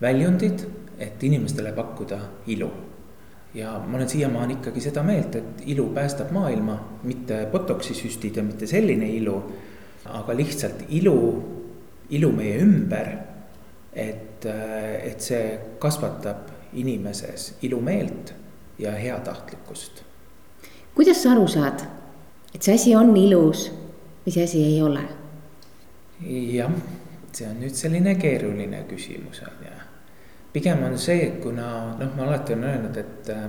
väljundid, 0.00 0.64
et 0.98 1.22
inimestele 1.22 1.72
pakkuda 1.72 2.18
ilu. 2.46 2.70
ja 3.54 3.78
ma 3.78 3.96
olen 3.96 4.08
siiamaani 4.08 4.58
ikkagi 4.58 4.80
seda 4.80 5.02
meelt, 5.02 5.36
et 5.36 5.62
ilu 5.66 5.86
päästab 5.94 6.32
maailma, 6.34 6.80
mitte 7.02 7.46
botoksi 7.52 7.94
süstid 7.94 8.36
ja 8.36 8.42
mitte 8.42 8.66
selline 8.66 9.06
ilu, 9.06 9.36
aga 10.04 10.34
lihtsalt 10.36 10.82
ilu, 10.88 11.20
ilu 12.10 12.32
meie 12.32 12.58
ümber 12.58 13.14
et, 13.94 14.33
äh, 14.46 15.06
et 15.10 15.20
see 15.20 15.58
kasvatab 15.78 16.50
inimeses 16.74 17.54
ilumeelt 17.62 18.34
ja 18.78 18.92
heatahtlikkust. 18.92 20.02
kuidas 20.94 21.22
sa 21.22 21.32
aru 21.32 21.48
saad, 21.48 21.84
et 22.54 22.62
see 22.62 22.74
asi 22.74 22.94
on 22.96 23.16
ilus 23.16 23.68
või 24.26 24.34
see 24.34 24.44
asi 24.44 24.62
ei 24.64 24.82
ole? 24.82 25.04
jah, 26.54 26.72
see 27.32 27.48
on 27.48 27.60
nüüd 27.62 27.74
selline 27.78 28.14
keeruline 28.20 28.84
küsimus 28.90 29.42
on 29.46 29.66
ju. 29.66 29.76
pigem 30.52 30.82
on 30.86 30.98
see, 30.98 31.20
et 31.28 31.38
kuna 31.42 31.68
noh, 31.98 32.16
ma 32.16 32.26
alati 32.28 32.54
olen 32.54 32.68
öelnud, 32.70 32.98
et 32.98 33.30
äh, 33.34 33.46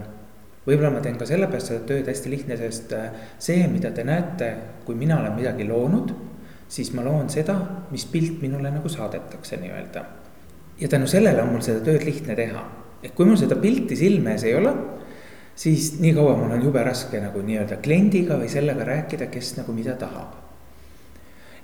võib-olla 0.65 0.91
ma 0.97 1.01
teen 1.05 1.17
ka 1.21 1.27
sellepärast 1.29 1.71
seda 1.71 1.85
tööd 1.89 2.09
hästi 2.09 2.33
lihtne, 2.33 2.57
sest 2.57 2.93
äh, 2.97 3.09
see, 3.39 3.65
mida 3.71 3.91
te 3.93 4.05
näete, 4.05 4.51
kui 4.85 4.97
mina 4.97 5.19
olen 5.21 5.37
midagi 5.37 5.67
loonud, 5.69 6.13
siis 6.67 6.91
ma 6.97 7.05
loon 7.05 7.29
seda, 7.29 7.57
mis 7.91 8.05
pilt 8.09 8.41
minule 8.41 8.73
nagu 8.73 8.89
saadetakse 8.89 9.61
nii-öelda 9.61 10.05
ja 10.79 10.87
tänu 10.87 11.07
sellele 11.07 11.41
on 11.41 11.53
mul 11.53 11.63
seda 11.65 11.83
tööd 11.85 12.05
lihtne 12.05 12.35
teha. 12.35 12.63
et 13.03 13.13
kui 13.13 13.25
mul 13.25 13.37
seda 13.37 13.55
pilti 13.61 13.95
silme 13.95 14.33
ees 14.33 14.43
ei 14.43 14.55
ole, 14.57 14.71
siis 15.55 15.99
nii 16.01 16.13
kaua 16.17 16.33
mul 16.39 16.55
on 16.55 16.63
jube 16.63 16.81
raske 16.83 17.19
nagu 17.21 17.41
nii-öelda 17.45 17.77
kliendiga 17.83 18.39
või 18.39 18.49
sellega 18.49 18.87
rääkida, 18.87 19.27
kes 19.31 19.55
nagu 19.59 19.73
mida 19.73 19.95
tahab. 19.99 20.33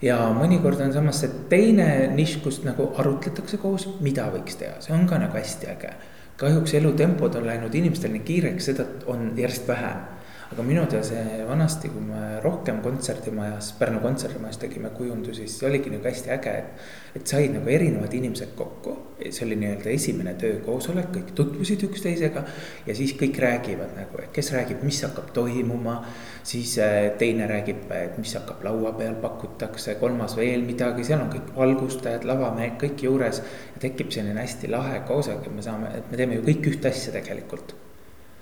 ja 0.02 0.18
mõnikord 0.38 0.82
on 0.86 0.94
samas 0.94 1.20
see 1.24 1.34
teine 1.50 2.08
nišš, 2.16 2.40
kus 2.44 2.64
nagu 2.64 2.92
arutletakse 2.98 3.58
koos, 3.58 3.88
mida 4.02 4.30
võiks 4.34 4.58
teha, 4.58 4.80
see 4.80 4.94
on 4.96 5.08
ka 5.08 5.18
nagu 5.18 5.38
hästi 5.38 5.68
äge. 5.76 5.94
kahjuks 6.38 6.74
elutempod 6.74 7.36
on 7.36 7.46
läinud 7.46 7.76
inimestel 7.76 8.12
nii 8.12 8.26
kiireks, 8.26 8.66
seda 8.72 8.88
on 9.08 9.32
järjest 9.38 9.68
vähem 9.68 10.21
aga 10.52 10.64
minu 10.68 10.82
teada 10.84 11.06
see 11.08 11.44
vanasti, 11.48 11.88
kui 11.94 12.02
me 12.04 12.40
rohkem 12.44 12.82
kontserdimajas, 12.84 13.70
Pärnu 13.80 14.02
kontserdimajas 14.04 14.58
tegime 14.60 14.90
kujundusi, 14.92 15.46
siis 15.48 15.64
oligi 15.64 15.94
nagu 15.94 16.04
hästi 16.04 16.32
äge, 16.36 16.56
et. 16.60 16.82
et 17.16 17.28
said 17.28 17.54
nagu 17.54 17.70
erinevad 17.72 18.12
inimesed 18.16 18.52
kokku, 18.60 18.96
see 19.22 19.46
oli 19.46 19.56
nii-öelda 19.62 19.94
esimene 19.94 20.34
töökoosolek, 20.42 21.08
kõik 21.16 21.32
tutvusid 21.38 21.86
üksteisega. 21.88 22.44
ja 22.88 22.96
siis 22.96 23.14
kõik 23.20 23.40
räägivad 23.40 23.94
nagu, 23.96 24.20
et 24.24 24.34
kes 24.36 24.52
räägib, 24.56 24.84
mis 24.84 25.00
hakkab 25.08 25.32
toimuma. 25.36 26.02
siis 26.44 26.78
äh, 26.80 27.12
teine 27.18 27.48
räägib, 27.48 27.86
et 27.96 28.18
mis 28.18 28.34
hakkab 28.36 28.64
laua 28.68 28.92
peal 28.98 29.16
pakutakse, 29.24 29.96
kolmas 30.02 30.36
veel 30.36 30.66
midagi, 30.68 31.06
seal 31.08 31.24
on 31.24 31.32
kõik 31.32 31.54
valgustajad, 31.56 32.28
lavamehed, 32.28 32.76
kõik 32.82 33.06
juures. 33.08 33.40
ja 33.76 33.86
tekib 33.88 34.12
selline 34.12 34.44
hästi 34.44 34.68
lahe 34.68 35.00
koosolek, 35.08 35.48
et 35.48 35.56
me 35.56 35.64
saame, 35.64 35.96
et 35.96 36.12
me 36.12 36.20
teeme 36.20 36.42
ju 36.42 36.44
kõik 36.50 36.74
ühte 36.74 36.92
asja 36.92 37.16
tegelikult 37.16 37.76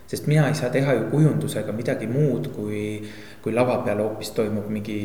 sest 0.09 0.27
mina 0.27 0.47
ei 0.47 0.55
saa 0.57 0.69
teha 0.73 0.93
ju 0.93 1.05
kujundusega 1.11 1.73
midagi 1.75 2.07
muud, 2.09 2.49
kui, 2.55 2.81
kui 3.43 3.53
lava 3.53 3.77
peal 3.85 4.01
hoopis 4.01 4.33
toimub 4.33 4.69
mingi 4.73 4.99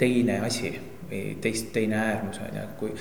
teine 0.00 0.40
asi 0.44 0.74
või 1.10 1.22
teist, 1.40 1.72
teine 1.72 1.96
äärmus 1.96 2.42
on 2.44 2.54
ju, 2.54 2.64
et 2.64 2.78
kui. 2.78 2.94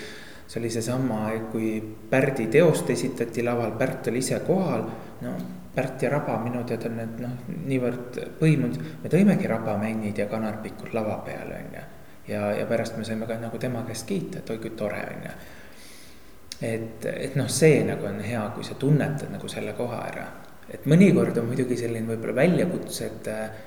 see 0.49 0.57
oli 0.59 0.69
seesama, 0.73 1.27
kui 1.51 1.67
Pärdi 2.09 2.47
teost 2.49 2.89
esitati 2.89 3.43
laval, 3.45 3.75
Pärt 3.77 4.07
oli 4.09 4.23
ise 4.23 4.39
kohal, 4.47 4.87
no 5.21 5.35
Pärt 5.75 6.01
ja 6.01 6.09
Raba 6.09 6.39
minu 6.41 6.63
teada 6.65 6.89
on 6.89 6.97
need 6.97 7.19
noh, 7.21 7.35
niivõrd 7.67 8.17
põimunud, 8.39 8.79
me 9.03 9.11
tõimegi 9.13 9.47
rabamännid 9.47 10.17
ja 10.17 10.25
kanarpikud 10.31 10.95
lava 10.97 11.19
peale 11.27 11.59
on 11.59 11.77
ju. 11.77 11.85
ja, 12.31 12.51
ja 12.57 12.65
pärast 12.65 12.97
me 12.97 13.05
saime 13.05 13.27
ka 13.27 13.37
nagu 13.37 13.59
tema 13.61 13.83
käest 13.85 14.07
kiita, 14.07 14.39
et 14.39 14.49
oi 14.49 14.57
kui 14.57 14.71
tore 14.71 15.03
on 15.03 15.27
ju. 15.27 15.37
et, 16.61 17.05
et 17.13 17.35
noh, 17.35 17.51
see 17.51 17.83
nagu 17.85 18.07
on 18.07 18.21
hea, 18.23 18.51
kui 18.55 18.63
sa 18.63 18.79
tunnetad 18.79 19.35
nagu 19.35 19.47
selle 19.47 19.77
koha 19.77 20.05
ära 20.07 20.29
et 20.73 20.85
mõnikord 20.89 21.37
on 21.41 21.49
muidugi 21.49 21.77
selline 21.79 22.07
võib-olla 22.09 22.35
väljakutse, 22.41 23.09
et 23.09 23.29
äh, 23.33 23.59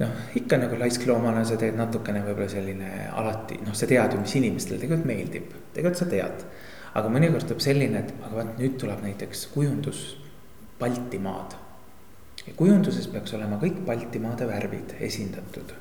noh, 0.00 0.14
ikka 0.38 0.58
nagu 0.58 0.78
laiskloomana 0.80 1.44
sa 1.46 1.58
teed 1.60 1.76
natukene 1.78 2.24
võib-olla 2.24 2.50
selline 2.50 2.90
alati, 3.14 3.60
noh, 3.64 3.76
sa 3.76 3.88
tead 3.90 4.16
ju, 4.16 4.22
mis 4.22 4.36
inimestele 4.40 4.80
tegelikult 4.82 5.08
meeldib, 5.10 5.52
tegelikult 5.76 6.02
sa 6.02 6.10
tead. 6.10 6.46
aga 6.94 7.10
mõnikord 7.10 7.48
tuleb 7.50 7.62
selline, 7.62 8.04
et 8.04 8.10
aga 8.22 8.36
vaat 8.36 8.58
nüüd 8.58 8.76
tuleb 8.78 9.00
näiteks 9.02 9.48
kujundus 9.54 10.02
Baltimaad. 10.78 11.56
ja 12.46 12.52
kujunduses 12.58 13.06
peaks 13.10 13.34
olema 13.34 13.58
kõik 13.62 13.80
Baltimaade 13.86 14.46
värvid 14.50 14.96
esindatud. 15.00 15.74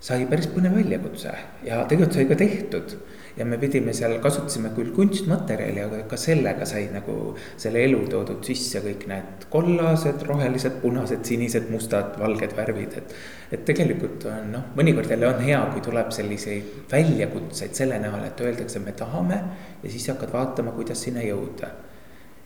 sai 0.00 0.26
päris 0.26 0.48
põnev 0.48 0.76
väljakutse 0.76 1.32
ja 1.64 1.84
tegelikult 1.84 2.14
sai 2.14 2.26
ka 2.28 2.36
tehtud 2.36 2.96
ja 3.36 3.44
me 3.44 3.58
pidime 3.60 3.92
seal, 3.96 4.16
kasutasime 4.24 4.70
küll 4.76 4.92
kunstmaterjali, 4.96 5.82
aga 5.84 5.98
ka 6.08 6.18
sellega 6.20 6.64
sai 6.68 6.86
nagu 6.92 7.34
selle 7.60 7.82
elu 7.84 8.00
toodud 8.12 8.40
sisse 8.46 8.80
kõik 8.84 9.04
need 9.10 9.46
kollased, 9.52 10.24
rohelised, 10.28 10.80
punased, 10.80 11.22
sinised, 11.28 11.68
mustad, 11.72 12.16
valged 12.20 12.56
värvid, 12.56 12.96
et. 13.02 13.14
et 13.52 13.64
tegelikult 13.68 14.24
on 14.32 14.50
noh, 14.56 14.66
mõnikord 14.78 15.12
jälle 15.12 15.28
on 15.28 15.44
hea, 15.44 15.60
kui 15.74 15.84
tuleb 15.84 16.10
selliseid 16.16 16.90
väljakutseid 16.92 17.76
selle 17.76 18.00
näol, 18.02 18.24
et 18.26 18.40
öeldakse, 18.40 18.80
me 18.82 18.96
tahame 18.96 19.40
ja 19.82 19.92
siis 19.92 20.08
hakkad 20.14 20.32
vaatama, 20.32 20.74
kuidas 20.76 21.04
sinna 21.04 21.24
jõuda. 21.26 21.72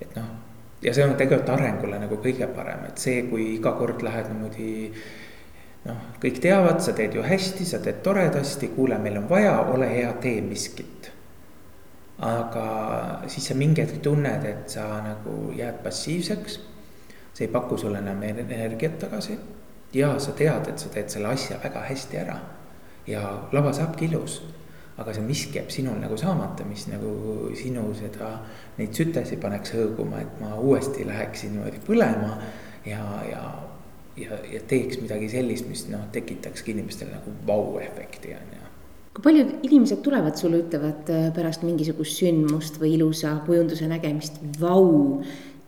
et 0.00 0.14
noh, 0.16 0.28
ja 0.82 0.94
see 0.96 1.04
on 1.06 1.14
tegelikult 1.14 1.54
arengule 1.54 1.98
nagu 2.02 2.18
kõige 2.24 2.48
parem, 2.54 2.86
et 2.88 2.98
see, 2.98 3.22
kui 3.30 3.54
iga 3.56 3.76
kord 3.78 4.02
lähed 4.02 4.30
niimoodi 4.32 4.70
noh, 5.88 6.00
kõik 6.20 6.40
teavad, 6.42 6.80
sa 6.84 6.94
teed 6.96 7.16
ju 7.16 7.24
hästi, 7.24 7.66
sa 7.66 7.80
teed 7.82 8.02
toredasti, 8.04 8.70
kuule, 8.74 8.98
meil 9.00 9.20
on 9.22 9.28
vaja, 9.30 9.54
ole 9.72 9.88
hea, 9.90 10.12
tee 10.22 10.40
miskit. 10.44 11.12
aga 12.20 12.64
siis 13.32 13.46
sa 13.48 13.54
mingi 13.56 13.80
hetk 13.80 14.02
tunned, 14.04 14.42
et 14.44 14.68
sa 14.68 15.00
nagu 15.00 15.52
jääd 15.56 15.80
passiivseks. 15.84 16.60
see 17.32 17.46
ei 17.46 17.52
paku 17.52 17.78
sulle 17.78 17.98
enam 17.98 18.22
energiat 18.22 18.98
tagasi. 18.98 19.38
ja 19.92 20.18
sa 20.18 20.32
tead, 20.32 20.68
et 20.68 20.78
sa 20.78 20.88
teed 20.88 21.08
selle 21.08 21.28
asja 21.28 21.58
väga 21.64 21.80
hästi 21.88 22.16
ära. 22.16 22.40
ja 23.06 23.48
lava 23.52 23.72
saabki 23.72 24.04
ilus. 24.04 24.42
aga 24.98 25.14
see 25.14 25.22
miski 25.22 25.58
jääb 25.58 25.70
sinul 25.70 25.96
nagu 25.96 26.16
saamata, 26.16 26.64
mis 26.64 26.86
nagu 26.86 27.50
sinu 27.56 27.94
seda, 27.94 28.40
neid 28.76 28.92
sütesi 28.92 29.36
paneks 29.36 29.72
hõõguma, 29.72 30.20
et 30.20 30.40
ma 30.40 30.54
uuesti 30.56 31.06
läheksin 31.06 31.54
niimoodi 31.56 31.80
põlema 31.86 32.36
ja, 32.84 33.00
ja 33.30 33.69
ja, 34.24 34.38
ja 34.52 34.60
teeks 34.68 35.00
midagi 35.02 35.28
sellist, 35.32 35.68
mis 35.68 35.84
noh, 35.90 36.06
tekitakski 36.14 36.74
inimestele 36.74 37.14
nagu 37.14 37.34
vau-efekti 37.46 38.34
on 38.36 38.54
ju. 38.56 38.66
kui 39.14 39.24
paljud 39.24 39.52
inimesed 39.66 40.02
tulevad 40.06 40.38
sulle, 40.38 40.62
ütlevad 40.64 41.10
äh, 41.10 41.28
pärast 41.34 41.64
mingisugust 41.66 42.20
sündmust 42.20 42.78
või 42.80 42.94
ilusa 42.98 43.34
kujunduse 43.46 43.88
nägemist, 43.90 44.40
vau. 44.60 45.20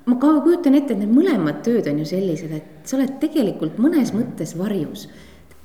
ma 0.06 0.18
ka 0.22 0.32
kujutan 0.44 0.78
ette, 0.78 0.94
et 0.94 1.02
need 1.02 1.14
mõlemad 1.14 1.62
tööd 1.66 1.88
on 1.90 2.02
ju 2.02 2.08
sellised, 2.14 2.54
et 2.54 2.88
sa 2.88 2.98
oled 2.98 3.18
tegelikult 3.22 3.78
mõnes 3.82 4.14
mõttes 4.16 4.56
varjus. 4.58 5.08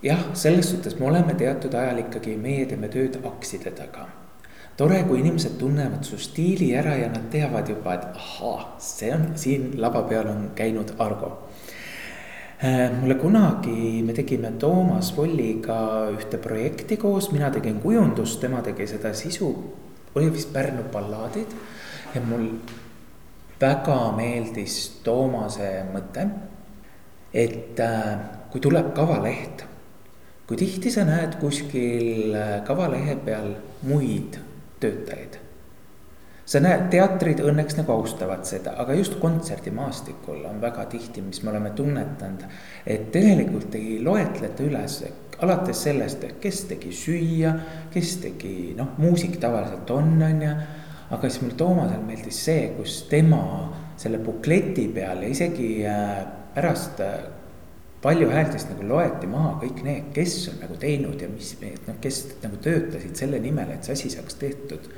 jah, 0.03 0.29
selles 0.33 0.71
suhtes 0.71 0.99
me 0.99 1.09
oleme 1.11 1.35
teatud 1.37 1.73
ajal 1.73 2.05
ikkagi, 2.05 2.37
meie 2.37 2.65
teeme 2.65 2.89
tööd 2.93 3.19
akside 3.25 3.73
taga. 3.77 4.07
tore, 4.77 5.03
kui 5.09 5.19
inimesed 5.21 5.57
tunnevad 5.57 6.05
su 6.05 6.17
stiili 6.21 6.73
ära 6.77 6.95
ja 6.97 7.09
nad 7.09 7.29
teavad 7.33 7.69
juba, 7.69 7.93
et 7.93 8.21
ahaa, 8.21 8.75
see 8.79 9.13
on 9.13 9.31
siin 9.35 9.71
lava 9.81 10.03
peal 10.09 10.29
on 10.33 10.49
käinud 10.55 10.95
Argo 10.97 11.46
mulle 12.57 13.15
kunagi, 13.21 14.01
me 14.01 14.13
tegime 14.17 14.51
Toomas 14.57 15.11
Volliga 15.17 16.09
ühte 16.09 16.39
projekti 16.41 16.97
koos, 16.97 17.29
mina 17.31 17.51
tegin 17.53 17.77
kujundust, 17.83 18.39
tema 18.41 18.63
tegi 18.65 18.87
seda 18.87 19.13
sisu. 19.13 19.51
oli 20.15 20.31
vist 20.33 20.53
Pärnu 20.53 20.87
ballaadid 20.91 21.51
ja 22.15 22.21
mul 22.21 22.47
väga 23.61 23.99
meeldis 24.17 25.01
Toomase 25.03 25.85
mõte. 25.93 26.27
et 27.33 27.79
äh, 27.79 28.19
kui 28.51 28.61
tuleb 28.61 28.93
kavaleht 28.95 29.67
kui 30.47 30.57
tihti 30.57 30.91
sa 30.91 31.03
näed 31.03 31.35
kuskil 31.41 32.31
äh, 32.31 32.63
kavalehe 32.63 33.17
peal 33.25 33.51
muid 33.83 34.39
töötajaid? 34.79 35.46
Sa 36.47 36.61
näed, 36.63 36.87
teatrid 36.93 37.41
õnneks 37.43 37.75
nagu 37.81 37.91
austavad 37.97 38.45
seda, 38.47 38.77
aga 38.79 38.95
just 38.95 39.17
kontserdimaastikul 39.19 40.45
on 40.47 40.61
väga 40.63 40.85
tihti, 40.91 41.21
mis 41.25 41.41
me 41.43 41.51
oleme 41.51 41.73
tunnetanud, 41.75 42.45
et 42.87 43.09
tegelikult 43.11 43.75
ei 43.75 43.97
loetleta 44.03 44.63
üles 44.63 45.01
alates 45.43 45.83
sellest, 45.85 46.23
kes 46.41 46.63
tegi 46.71 46.91
süüa, 46.95 47.53
kes 47.93 48.15
tegi, 48.23 48.73
noh, 48.77 48.95
muusik 49.01 49.37
tavaliselt 49.41 49.91
on, 49.93 50.15
on 50.23 50.45
ju. 50.45 50.53
aga 51.07 51.29
siis 51.29 51.43
mul 51.43 51.53
Toomasel 51.55 52.01
meeldis 52.03 52.39
see, 52.49 52.63
kus 52.75 53.01
tema 53.07 53.41
selle 53.97 54.19
bukleti 54.19 54.89
peal 54.91 55.21
ja 55.23 55.29
isegi 55.31 55.69
äh, 55.87 56.17
pärast 56.55 56.99
äh, 56.99 57.13
palju 58.01 58.29
häältest 58.29 58.73
nagu 58.73 58.87
loeti 58.87 59.29
maha 59.29 59.53
kõik 59.61 59.79
need, 59.85 60.09
kes 60.15 60.35
on 60.51 60.59
nagu 60.65 60.75
teinud 60.79 61.21
ja 61.21 61.29
mis, 61.31 61.53
noh, 61.61 61.95
kes 62.01 62.23
nagu 62.43 62.59
töötasid 62.63 63.15
selle 63.19 63.39
nimel, 63.43 63.71
et 63.73 63.87
see 63.87 63.95
asi 63.97 64.11
saaks 64.13 64.37
tehtud. 64.41 64.89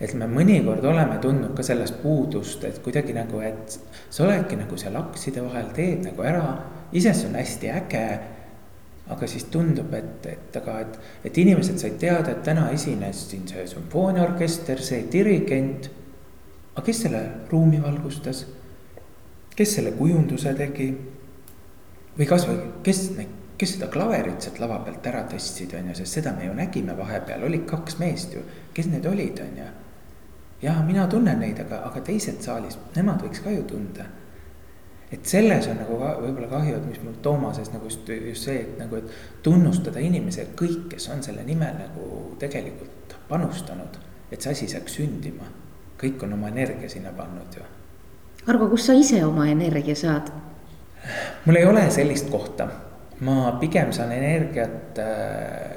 Et 0.00 0.14
me 0.18 0.26
mõnikord 0.30 0.84
oleme 0.90 1.18
tundnud 1.22 1.54
ka 1.56 1.62
sellest 1.66 2.00
puudust, 2.02 2.64
et 2.66 2.80
kuidagi 2.82 3.14
nagu, 3.14 3.40
et 3.44 3.78
sa 4.10 4.24
oledki 4.26 4.58
nagu 4.58 4.78
seal 4.80 4.96
akside 4.98 5.44
vahel, 5.44 5.70
teed 5.76 6.02
nagu 6.08 6.26
ära, 6.26 6.46
ise 6.92 7.14
see 7.14 7.28
on 7.30 7.38
hästi 7.38 7.74
äge. 7.80 8.06
aga 9.04 9.26
siis 9.28 9.44
tundub, 9.52 9.92
et, 9.92 10.26
et 10.26 10.54
aga, 10.56 10.78
et, 10.80 10.94
et 11.28 11.38
inimesed 11.38 11.76
said 11.76 11.98
teada, 12.00 12.30
et 12.30 12.42
täna 12.42 12.70
esines 12.72 13.18
siin 13.28 13.42
see 13.48 13.66
sümfooniaorkester, 13.68 14.80
see 14.80 15.02
dirigent. 15.12 15.90
aga 16.74 16.86
kes 16.86 17.02
selle 17.04 17.20
ruumi 17.50 17.82
valgustas? 17.82 18.46
kes 19.54 19.74
selle 19.76 19.92
kujunduse 19.98 20.54
tegi? 20.56 20.88
või 22.18 22.26
kasvõi, 22.30 22.56
kes, 22.86 23.04
kes 23.58 23.76
seda 23.76 23.88
klaverit 23.92 24.42
sealt 24.42 24.60
lava 24.62 24.78
pealt 24.86 25.06
ära 25.10 25.24
tõstsid, 25.30 25.74
on 25.78 25.90
ju, 25.90 25.96
sest 26.00 26.20
seda 26.20 26.32
me 26.34 26.48
ju 26.48 26.54
nägime 26.56 26.96
vahepeal, 26.98 27.44
olid 27.46 27.66
kaks 27.68 27.98
meest 27.98 28.34
ju, 28.34 28.42
kes 28.74 28.88
need 28.90 29.06
olid, 29.10 29.40
on 29.42 29.58
ju. 29.60 29.70
Ja 30.64 30.74
mina 30.82 31.06
tunnen 31.06 31.40
neid, 31.40 31.58
aga, 31.60 31.82
aga 31.90 32.00
teised 32.04 32.40
saalis, 32.44 32.78
nemad 32.96 33.22
võiks 33.24 33.42
ka 33.44 33.52
ju 33.52 33.64
tunda. 33.68 34.06
et 35.12 35.26
selles 35.30 35.66
on 35.70 35.76
nagu 35.78 35.96
ka 36.00 36.08
võib-olla 36.18 36.48
kahju, 36.50 36.76
et 36.76 36.86
mis 36.88 37.02
mul 37.04 37.18
Toomases 37.22 37.68
nagu 37.70 37.86
just, 37.86 38.08
just 38.08 38.48
see, 38.48 38.62
et 38.64 38.78
nagu, 38.80 38.96
et 38.98 39.42
tunnustada 39.46 40.00
inimesi, 40.02 40.46
kõik, 40.58 40.88
kes 40.94 41.06
on 41.14 41.22
selle 41.22 41.44
nimel 41.46 41.76
nagu 41.78 42.08
tegelikult 42.40 43.14
panustanud, 43.28 44.00
et 44.32 44.40
see 44.40 44.56
asi 44.56 44.68
saaks 44.72 44.96
sündima. 44.98 45.46
kõik 46.00 46.24
on 46.26 46.32
oma 46.34 46.48
energia 46.50 46.88
sinna 46.90 47.12
pannud 47.16 47.54
ju. 47.56 47.62
Argo, 48.50 48.66
kust 48.68 48.90
sa 48.90 48.96
ise 48.98 49.22
oma 49.24 49.46
energia 49.48 49.94
saad? 49.94 50.32
mul 51.44 51.56
ei 51.56 51.64
ole 51.64 51.84
sellist 51.90 52.30
kohta, 52.32 52.66
ma 53.20 53.52
pigem 53.60 53.92
saan 53.92 54.12
energiat, 54.12 54.98
äh, 54.98 55.70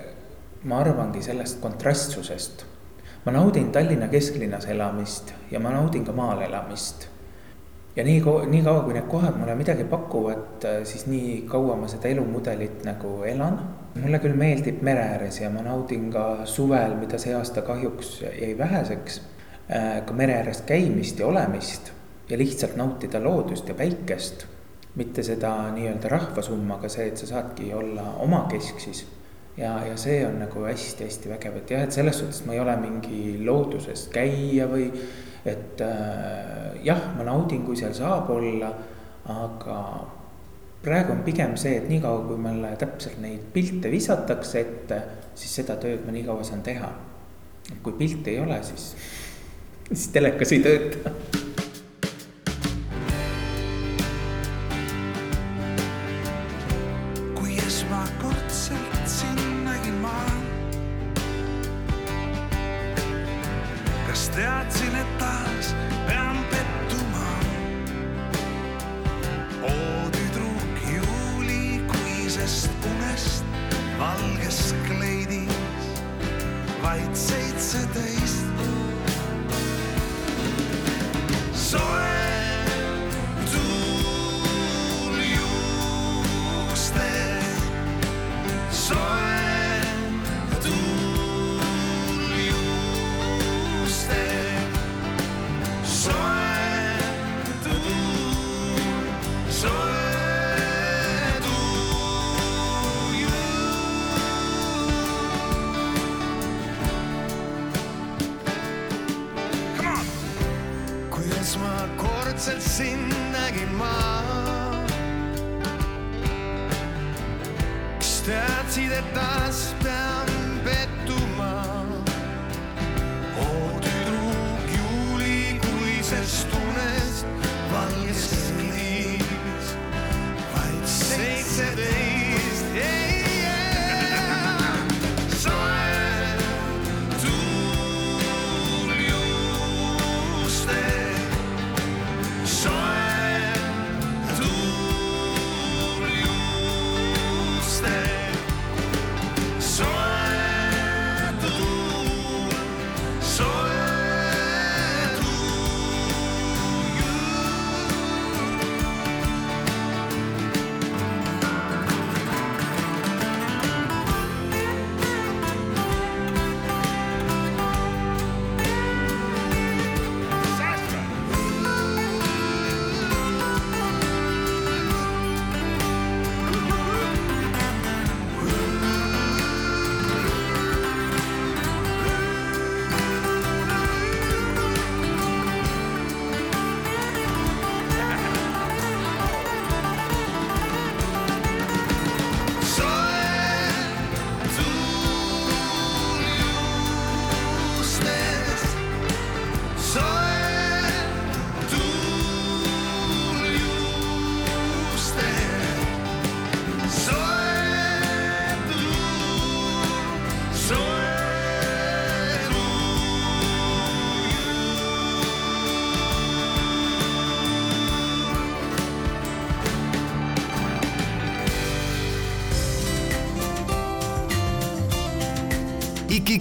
ma 0.63 0.79
arvangi 0.79 1.21
sellest 1.21 1.61
kontrastsusest. 1.61 2.65
Ma 3.27 3.31
naudin 3.31 3.71
Tallinna 3.71 4.07
kesklinnas 4.07 4.65
elamist 4.65 5.33
ja 5.51 5.59
ma 5.59 5.69
naudin 5.69 6.05
ka 6.05 6.13
maal 6.15 6.41
elamist. 6.41 7.07
ja 7.95 8.03
nii, 8.03 8.21
nii 8.47 8.61
kaua, 8.63 8.83
kui 8.85 8.93
need 8.95 9.09
kohad 9.11 9.35
mulle 9.35 9.55
midagi 9.55 9.83
pakuvad, 9.83 10.63
äh, 10.63 10.77
siis 10.87 11.07
nii 11.11 11.41
kaua 11.49 11.75
ma 11.75 11.89
seda 11.91 12.07
elumudelit 12.07 12.85
nagu 12.87 13.23
elan. 13.27 13.59
mulle 13.99 14.21
küll 14.23 14.37
meeldib 14.39 14.79
mere 14.81 15.03
ääres 15.17 15.41
ja 15.41 15.49
ma 15.51 15.65
naudin 15.65 16.07
ka 16.11 16.45
suvel, 16.45 16.95
mida 16.95 17.19
see 17.19 17.35
aasta 17.35 17.65
kahjuks 17.67 18.21
jäi 18.21 18.53
väheseks, 18.57 19.21
äh, 19.75 20.05
ka 20.05 20.13
mere 20.13 20.39
ääres 20.39 20.61
käimist 20.61 21.19
ja 21.19 21.27
olemist 21.27 21.91
ja 22.29 22.37
lihtsalt 22.37 22.79
nautida 22.79 23.23
loodust 23.23 23.67
ja 23.67 23.75
päikest 23.75 24.47
mitte 24.95 25.23
seda 25.23 25.51
nii-öelda 25.75 26.15
rahvasummaga 26.15 26.89
see, 26.89 27.11
et 27.11 27.19
sa 27.19 27.27
saadki 27.27 27.73
olla 27.73 28.07
omakesksis. 28.23 29.03
Ja, 29.57 29.73
ja 29.85 29.95
see 29.97 30.19
on 30.27 30.37
nagu 30.41 30.65
hästi-hästi 30.67 31.31
vägev, 31.31 31.57
et 31.61 31.71
jah, 31.73 31.85
et 31.87 31.95
selles 31.95 32.19
suhtes 32.21 32.43
ma 32.45 32.55
ei 32.55 32.61
ole 32.61 32.75
mingi 32.81 33.37
looduses 33.45 34.07
käia 34.13 34.67
või 34.69 34.89
et 35.47 35.81
äh, 35.81 36.77
jah, 36.85 37.09
ma 37.17 37.25
naudin, 37.27 37.63
kui 37.65 37.77
seal 37.79 37.95
saab 37.97 38.29
olla, 38.35 38.71
aga 39.31 39.79
praegu 40.83 41.15
on 41.15 41.23
pigem 41.25 41.55
see, 41.59 41.77
et 41.79 41.89
niikaua, 41.89 42.23
kui 42.27 42.39
mulle 42.41 42.75
täpselt 42.79 43.19
neid 43.23 43.49
pilte 43.53 43.91
visatakse 43.91 44.61
ette, 44.61 45.01
siis 45.37 45.59
seda 45.61 45.77
tööd 45.81 46.05
ma 46.05 46.15
nii 46.15 46.25
kaua 46.27 46.45
saan 46.47 46.63
teha. 46.65 46.91
kui 47.83 47.97
pilti 47.99 48.31
ei 48.31 48.39
ole, 48.39 48.61
siis, 48.63 48.93
siis 49.89 50.07
telekas 50.15 50.53
ei 50.55 50.61
tööta 50.63 51.11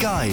Ikigai. 0.06 0.30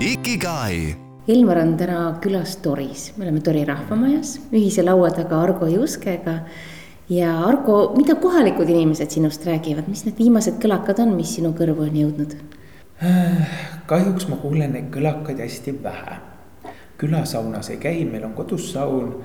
Ikigai. 0.00 0.96
Elmar 1.28 1.58
on 1.58 1.76
täna 1.80 2.00
külas 2.20 2.58
Toris, 2.60 3.06
me 3.16 3.24
oleme 3.24 3.40
Tori 3.40 3.62
rahvamajas 3.64 4.34
ühise 4.52 4.82
laua 4.84 5.08
taga 5.16 5.38
Argo 5.40 5.66
Juskega. 5.66 6.34
ja 7.08 7.30
Argo, 7.40 7.94
mida 7.96 8.14
kohalikud 8.20 8.68
inimesed 8.68 9.10
sinust 9.10 9.46
räägivad, 9.48 9.88
mis 9.88 10.04
need 10.04 10.18
viimased 10.18 10.58
kõlakad 10.60 11.00
on, 11.00 11.14
mis 11.16 11.32
sinu 11.38 11.54
kõrvu 11.56 11.86
on 11.86 11.96
jõudnud? 11.96 12.34
kahjuks 13.92 14.28
ma 14.28 14.36
kuulen 14.42 14.76
neid 14.76 14.90
kõlakaid 14.92 15.40
hästi 15.40 15.72
vähe. 15.82 16.18
külasaunas 17.00 17.72
ei 17.72 17.80
käi, 17.80 18.04
meil 18.04 18.28
on 18.28 18.36
kodus 18.36 18.68
saun. 18.74 19.24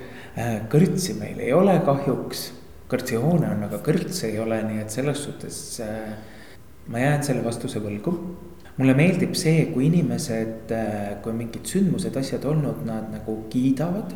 kõrtsi 0.72 1.20
meil 1.20 1.44
ei 1.44 1.52
ole 1.54 1.76
kahjuks, 1.84 2.54
kõrtsihoone 2.92 3.50
on, 3.52 3.64
aga 3.68 3.82
kõrtsi 3.84 4.30
ei 4.32 4.40
ole, 4.40 4.62
nii 4.64 4.84
et 4.84 4.94
selles 4.94 5.24
suhtes 5.28 5.58
äh, 5.84 6.14
ma 6.88 7.04
jään 7.04 7.26
selle 7.28 7.44
vastuse 7.46 7.82
võlgu 7.84 8.14
mulle 8.78 8.94
meeldib 8.98 9.36
see, 9.38 9.68
kui 9.74 9.88
inimesed, 9.90 10.72
kui 11.22 11.34
on 11.34 11.40
mingid 11.40 11.66
sündmused, 11.70 12.18
asjad 12.20 12.46
olnud, 12.46 12.84
nad 12.86 13.10
nagu 13.14 13.40
kiidavad. 13.52 14.16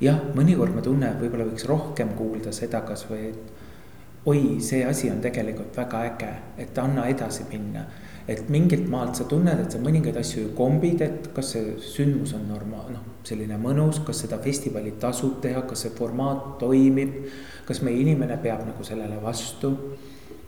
jah, 0.00 0.18
mõnikord 0.36 0.74
ma 0.76 0.82
tunnen, 0.84 1.14
et 1.14 1.22
võib-olla 1.22 1.46
võiks 1.48 1.64
rohkem 1.64 2.10
kuulda 2.18 2.52
seda 2.52 2.82
kasvõi, 2.84 3.30
et 3.30 4.26
oi, 4.28 4.58
see 4.60 4.82
asi 4.84 5.08
on 5.08 5.22
tegelikult 5.24 5.76
väga 5.76 6.02
äge, 6.10 6.32
et 6.60 6.78
anna 6.78 7.06
edasi 7.08 7.46
minna. 7.48 7.86
Et 8.28 8.48
mingilt 8.50 8.88
maalt 8.90 9.16
sa 9.18 9.24
tunned, 9.30 9.60
et 9.62 9.72
sa 9.72 9.78
mõningaid 9.78 10.16
asju 10.18 10.42
ju 10.42 10.52
kombid, 10.58 11.02
et 11.02 11.30
kas 11.34 11.54
see 11.54 11.76
sündmus 11.94 12.34
on 12.34 12.48
normaal-, 12.50 12.92
noh, 12.96 13.04
selline 13.26 13.58
mõnus, 13.62 14.02
kas 14.06 14.24
seda 14.24 14.40
festivali 14.42 14.96
tasub 15.00 15.40
teha, 15.42 15.62
kas 15.68 15.86
see 15.86 15.94
formaat 15.96 16.56
toimib. 16.62 17.24
kas 17.66 17.80
meie 17.82 17.98
inimene 17.98 18.36
peab 18.38 18.60
nagu 18.62 18.84
sellele 18.86 19.16
vastu 19.18 19.72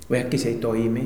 või 0.09 0.21
äkki 0.21 0.39
see 0.39 0.53
ei 0.53 0.61
toimi 0.63 1.03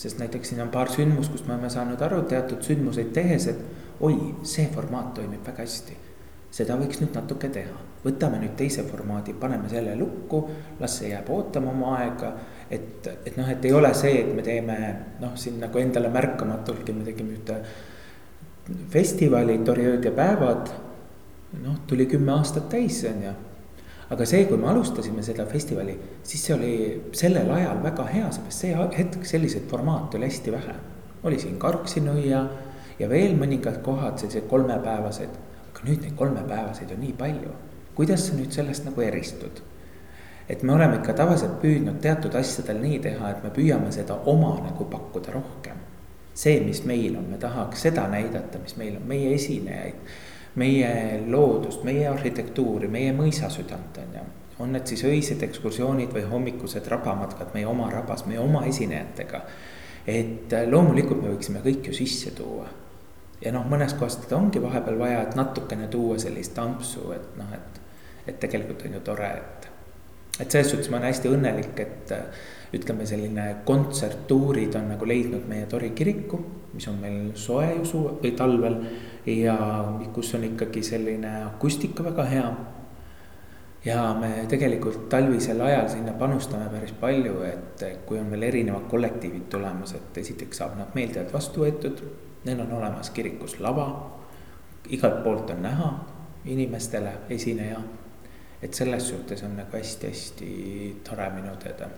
sest 0.00 0.18
näiteks 0.18 0.48
siin 0.48 0.62
on 0.62 0.68
paar 0.68 0.88
sündmust, 0.88 1.32
kust 1.32 1.46
me 1.46 1.52
oleme 1.54 1.70
saanud 1.70 2.00
aru 2.02 2.22
teatud 2.28 2.62
sündmuseid 2.64 3.10
tehes, 3.12 3.46
et 3.52 4.00
oi, 4.00 4.14
see 4.48 4.64
formaat 4.74 5.12
toimib 5.18 5.44
väga 5.46 5.66
hästi. 5.66 5.96
seda 6.50 6.74
võiks 6.80 6.98
nüüd 6.98 7.12
natuke 7.14 7.50
teha, 7.52 7.76
võtame 8.02 8.40
nüüd 8.40 8.56
teise 8.58 8.82
formaadi, 8.82 9.36
paneme 9.38 9.68
selle 9.70 9.92
lukku, 9.98 10.40
las 10.80 10.96
see 10.98 11.12
jääb 11.12 11.28
ootama 11.30 11.70
oma 11.70 11.92
aega. 11.98 12.32
Et, 12.70 13.08
et 13.26 13.36
noh, 13.36 13.48
et 13.50 13.64
ei 13.64 13.72
ole 13.72 13.92
see, 13.94 14.20
et 14.22 14.34
me 14.34 14.42
teeme 14.46 14.76
noh, 15.20 15.36
siin 15.36 15.58
nagu 15.60 15.78
endale 15.78 16.10
märkamatultki 16.14 16.94
me 16.94 17.04
tegime 17.04 17.36
ühte 17.38 17.60
festivali, 18.92 19.58
Tori 19.66 19.86
ööd 19.90 20.04
ja 20.06 20.12
päevad. 20.14 20.70
noh, 21.62 21.80
tuli 21.86 22.06
kümme 22.06 22.32
aastat 22.36 22.68
täis, 22.70 23.02
on 23.10 23.24
ju 23.24 23.32
aga 24.10 24.26
see, 24.26 24.44
kui 24.48 24.58
me 24.58 24.66
alustasime 24.70 25.22
seda 25.22 25.46
festivali, 25.46 25.94
siis 26.26 26.42
see 26.46 26.54
oli 26.56 26.72
sellel 27.16 27.50
ajal 27.54 27.82
väga 27.84 28.06
hea, 28.10 28.30
seepärast 28.34 28.64
see 28.64 28.86
hetk 28.96 29.26
selliseid 29.28 29.68
formaate 29.70 30.18
oli 30.18 30.26
hästi 30.26 30.54
vähe. 30.54 30.74
oli 31.22 31.38
siin 31.38 31.58
Karksi-Nõia 31.60 32.40
ja 32.98 33.08
veel 33.08 33.36
mõningad 33.38 33.82
kohad, 33.84 34.18
sellised 34.18 34.48
kolmepäevased, 34.50 35.34
aga 35.70 35.84
nüüd 35.86 36.06
neid 36.06 36.16
kolmepäevaseid 36.18 36.94
on 36.96 37.02
nii 37.04 37.12
palju. 37.18 37.54
kuidas 37.94 38.26
sa 38.26 38.38
nüüd 38.38 38.50
sellest 38.50 38.88
nagu 38.88 39.00
eristud? 39.06 39.62
Et 40.50 40.62
me 40.66 40.74
oleme 40.74 40.96
ikka 40.98 41.14
tavaliselt 41.14 41.60
püüdnud 41.62 42.00
teatud 42.02 42.34
asjadel 42.34 42.80
nii 42.82 42.98
teha, 43.04 43.30
et 43.30 43.44
me 43.46 43.52
püüame 43.54 43.92
seda 43.94 44.16
oma 44.32 44.56
nagu 44.64 44.88
pakkuda 44.90 45.36
rohkem. 45.36 45.86
see, 46.34 46.60
mis 46.64 46.84
meil 46.84 47.16
on, 47.18 47.30
me 47.30 47.38
tahaks 47.38 47.86
seda 47.86 48.08
näidata, 48.08 48.58
mis 48.58 48.76
meil 48.80 48.96
on, 48.96 49.06
meie 49.06 49.34
esinejaid 49.34 50.10
meie 50.54 51.22
loodust, 51.26 51.84
meie 51.86 52.08
arhitektuuri, 52.08 52.88
meie 52.88 53.12
mõisasüdant 53.14 53.98
on 54.02 54.14
ju. 54.18 54.26
on 54.60 54.74
need 54.74 54.90
siis 54.90 55.04
öised 55.08 55.40
ekskursioonid 55.42 56.10
või 56.12 56.26
hommikused 56.28 56.88
rabamatkad 56.92 57.54
meie 57.54 57.66
oma 57.66 57.86
rabas, 57.90 58.26
meie 58.26 58.40
oma 58.40 58.64
esinejatega. 58.66 59.40
et 60.06 60.52
loomulikult 60.70 61.22
me 61.22 61.34
võiksime 61.34 61.62
kõik 61.64 61.86
ju 61.86 61.94
sisse 61.94 62.30
tuua. 62.30 62.66
ja 63.44 63.52
noh, 63.52 63.66
mõnes 63.70 63.94
kohas 63.94 64.16
teda 64.16 64.36
ongi 64.36 64.62
vahepeal 64.62 64.98
vaja, 64.98 65.22
et 65.22 65.36
natukene 65.36 65.88
tuua 65.88 66.18
sellist 66.18 66.58
ampsu, 66.58 67.12
et 67.12 67.36
noh, 67.38 67.54
et, 67.54 67.80
et 68.26 68.40
tegelikult 68.40 68.86
on 68.86 68.98
ju 68.98 69.00
tore, 69.00 69.30
et. 69.30 69.59
Et 70.38 70.50
selles 70.50 70.70
suhtes 70.70 70.90
ma 70.90 70.98
olen 70.98 71.10
hästi 71.10 71.32
õnnelik, 71.32 71.80
et 71.82 72.14
ütleme, 72.76 73.06
selline 73.06 73.46
kontserttuurid 73.66 74.74
on 74.78 74.92
nagu 74.92 75.06
leidnud 75.08 75.46
meie 75.50 75.66
Tori 75.70 75.90
kiriku, 75.96 76.38
mis 76.74 76.86
on 76.88 77.00
meil 77.02 77.32
soe 77.34 77.66
ju 77.74 77.86
suve 77.88 78.12
või 78.22 78.34
talvel 78.38 78.76
ja 79.26 79.56
kus 80.14 80.34
on 80.38 80.46
ikkagi 80.52 80.82
selline 80.86 81.32
akustika 81.48 82.04
väga 82.06 82.28
hea. 82.30 82.52
ja 83.84 84.14
me 84.20 84.44
tegelikult 84.48 85.08
talvisel 85.08 85.60
ajal 85.64 85.86
sinna 85.88 86.12
panustame 86.12 86.66
päris 86.68 86.92
palju, 87.00 87.38
et 87.48 87.84
kui 88.06 88.18
on 88.20 88.30
veel 88.30 88.42
erinevad 88.42 88.84
kollektiivid 88.90 89.48
tulemas, 89.50 89.94
et 89.96 90.18
esiteks 90.20 90.60
saab 90.60 90.76
nad 90.76 90.92
meeldivalt 90.94 91.32
vastu 91.32 91.64
võetud. 91.64 92.02
Neil 92.44 92.60
on 92.60 92.72
olemas 92.72 93.10
kirikus 93.10 93.58
lava, 93.60 93.86
igalt 94.88 95.22
poolt 95.24 95.50
on 95.50 95.62
näha 95.62 95.88
inimestele 96.44 97.12
esineja. 97.30 97.80
Et 98.62 98.74
selles 98.74 99.08
suhtes 99.08 99.42
on 99.42 99.56
nagu 99.56 99.76
hästi-hästi 99.76 100.50
tore 101.08 101.30
minu 101.36 101.56
teada 101.62 101.90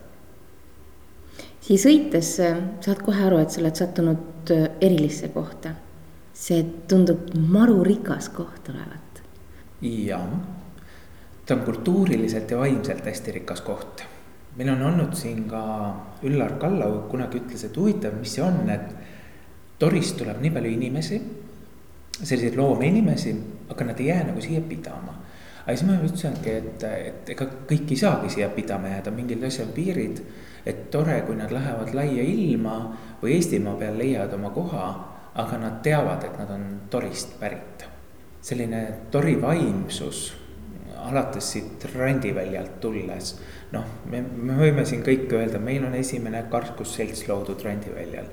siia 1.62 1.78
sõites 1.78 2.34
saad 2.38 3.00
kohe 3.02 3.24
aru, 3.26 3.38
et 3.42 3.50
sa 3.50 3.62
oled 3.62 3.78
sattunud 3.78 4.52
erilisse 4.80 5.32
kohta 5.34 5.74
see 6.42 6.62
tundub 6.88 7.32
maru 7.36 7.82
rikas 7.84 8.28
koht 8.32 8.68
olevat. 8.72 9.22
jah, 9.82 10.26
ta 11.46 11.54
on 11.54 11.64
kultuuriliselt 11.66 12.50
ja 12.50 12.58
vaimselt 12.58 13.06
hästi 13.06 13.32
rikas 13.38 13.60
koht. 13.60 14.04
meil 14.56 14.68
on 14.68 14.82
olnud 14.82 15.14
siin 15.14 15.44
ka 15.48 15.62
Üllar 16.22 16.58
Kallau 16.58 17.08
kunagi 17.10 17.40
ütles, 17.40 17.64
et 17.64 17.76
huvitav, 17.76 18.18
mis 18.20 18.34
see 18.34 18.42
on, 18.44 18.68
et 18.70 18.94
Torist 19.78 20.16
tuleb 20.16 20.38
nii 20.38 20.50
palju 20.54 20.70
inimesi, 20.70 21.16
selliseid 22.22 22.54
loomeinimesi, 22.56 23.32
aga 23.72 23.84
nad 23.84 24.00
ei 24.00 24.06
jää 24.12 24.24
nagu 24.28 24.40
siia 24.40 24.60
pidama 24.60 25.16
aga 25.62 25.76
siis 25.76 25.86
ma 25.88 25.98
ütlesingi, 25.98 26.56
et, 26.58 26.84
et 26.84 27.32
ega 27.36 27.46
kõik 27.70 27.90
ei 27.90 27.98
saagi 28.00 28.30
siia 28.34 28.48
pidama 28.50 28.96
jääda, 28.96 29.14
mingil 29.14 29.44
asjal 29.46 29.70
piirid. 29.74 30.22
et 30.66 30.90
tore, 30.90 31.20
kui 31.26 31.34
nad 31.34 31.50
lähevad 31.50 31.94
laia 31.94 32.22
ilma 32.22 32.76
või 33.22 33.34
Eestimaa 33.34 33.74
peal 33.80 33.96
leiavad 33.98 34.34
oma 34.36 34.50
koha 34.54 34.86
aga 35.34 35.58
nad 35.58 35.80
teavad, 35.82 36.24
et 36.24 36.38
nad 36.38 36.50
on 36.50 36.64
torist 36.90 37.38
pärit. 37.40 37.88
selline 38.42 38.78
tori 39.10 39.36
vaimsus, 39.38 40.32
alates 40.98 41.52
siit 41.52 41.84
randiväljalt 41.94 42.80
tulles, 42.82 43.36
noh, 43.70 43.84
me, 44.10 44.18
me 44.18 44.56
võime 44.58 44.82
siin 44.86 45.04
kõik 45.06 45.30
öelda, 45.30 45.60
meil 45.62 45.84
on 45.86 45.94
esimene 45.94 46.42
karkusselts 46.50 47.28
loodud 47.28 47.62
randiväljal. 47.62 48.26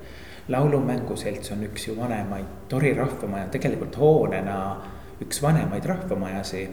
laulumänguselts 0.49 1.51
on 1.53 1.63
üks 1.69 1.87
ju 1.87 1.95
vanemaid, 1.97 2.45
Tori 2.69 2.93
rahvamaja 2.97 3.47
tegelikult 3.53 3.97
hoonena 4.01 4.57
üks 5.21 5.41
vanemaid 5.41 5.85
rahvamajasi. 5.85 6.67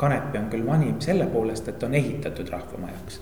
Kanepi 0.00 0.38
on 0.40 0.48
küll 0.52 0.64
vanim 0.66 1.00
selle 1.04 1.26
poolest, 1.28 1.68
et 1.68 1.82
on 1.84 1.94
ehitatud 1.94 2.48
rahvamajaks 2.48 3.20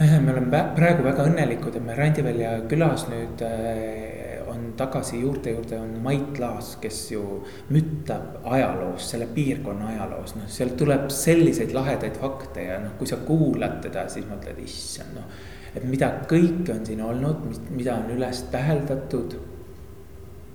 me 0.00 0.32
oleme 0.32 0.60
praegu 0.74 1.04
väga 1.06 1.28
õnnelikud, 1.28 1.76
et 1.78 1.84
me 1.86 1.94
Randivälja 1.94 2.56
külas 2.70 3.04
nüüd 3.06 3.42
äh, 3.46 4.24
on 4.50 4.72
tagasi 4.76 5.20
juurte 5.20 5.52
juurde 5.54 5.78
on 5.78 5.92
Mait 6.02 6.38
Laas, 6.38 6.74
kes 6.82 6.98
ju 7.12 7.22
müttab 7.70 8.40
ajaloos, 8.44 9.06
selle 9.10 9.28
piirkonna 9.34 9.92
ajaloos, 9.94 10.34
noh, 10.38 10.48
sealt 10.50 10.76
tuleb 10.80 11.08
selliseid 11.14 11.74
lahedaid 11.76 12.18
fakte 12.20 12.66
ja 12.68 12.80
noh, 12.82 12.96
kui 12.98 13.08
sa 13.10 13.20
kuulad 13.26 13.80
teda, 13.84 14.06
siis 14.10 14.26
mõtled, 14.30 14.58
issand 14.64 15.14
noh. 15.18 15.30
et 15.74 15.86
mida 15.86 16.10
kõike 16.30 16.74
on 16.74 16.84
siin 16.86 17.02
olnud, 17.02 17.46
mida 17.74 17.96
on 18.02 18.10
üles 18.16 18.44
täheldatud. 18.52 19.38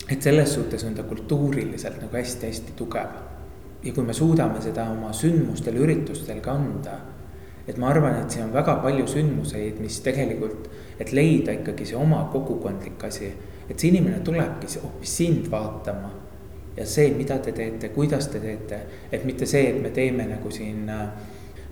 et 0.10 0.22
selles 0.22 0.54
suhtes 0.54 0.84
on 0.84 0.96
ta 0.96 1.04
kultuuriliselt 1.04 2.02
nagu 2.02 2.16
hästi-hästi 2.16 2.76
tugev. 2.76 3.29
Ja 3.84 3.94
kui 3.94 4.04
me 4.04 4.14
suudame 4.14 4.62
seda 4.62 4.90
oma 4.92 5.14
sündmustel, 5.16 5.78
üritustel 5.80 6.42
ka 6.44 6.58
anda 6.58 6.98
et 7.70 7.78
ma 7.78 7.92
arvan, 7.92 8.16
et 8.18 8.34
siin 8.34 8.48
on 8.48 8.54
väga 8.54 8.80
palju 8.82 9.06
sündmuseid, 9.08 9.78
mis 9.80 10.00
tegelikult, 10.02 10.66
et 11.00 11.12
leida 11.14 11.54
ikkagi 11.54 11.86
see 11.86 11.98
oma 12.00 12.24
kogukondlik 12.34 13.04
asi 13.06 13.30
et 13.70 13.78
see 13.78 13.92
inimene 13.94 14.24
tulebki 14.26 14.80
hoopis 14.82 15.18
sind 15.22 15.52
vaatama. 15.52 16.12
ja 16.78 16.86
see, 16.86 17.10
mida 17.12 17.36
te 17.44 17.52
teete, 17.52 17.90
kuidas 17.92 18.30
te 18.32 18.40
teete, 18.40 18.78
et 19.12 19.26
mitte 19.28 19.46
see, 19.50 19.66
et 19.68 19.82
me 19.82 19.90
teeme 19.92 20.24
nagu 20.30 20.52
siin 20.52 20.88
äh, 20.90 21.10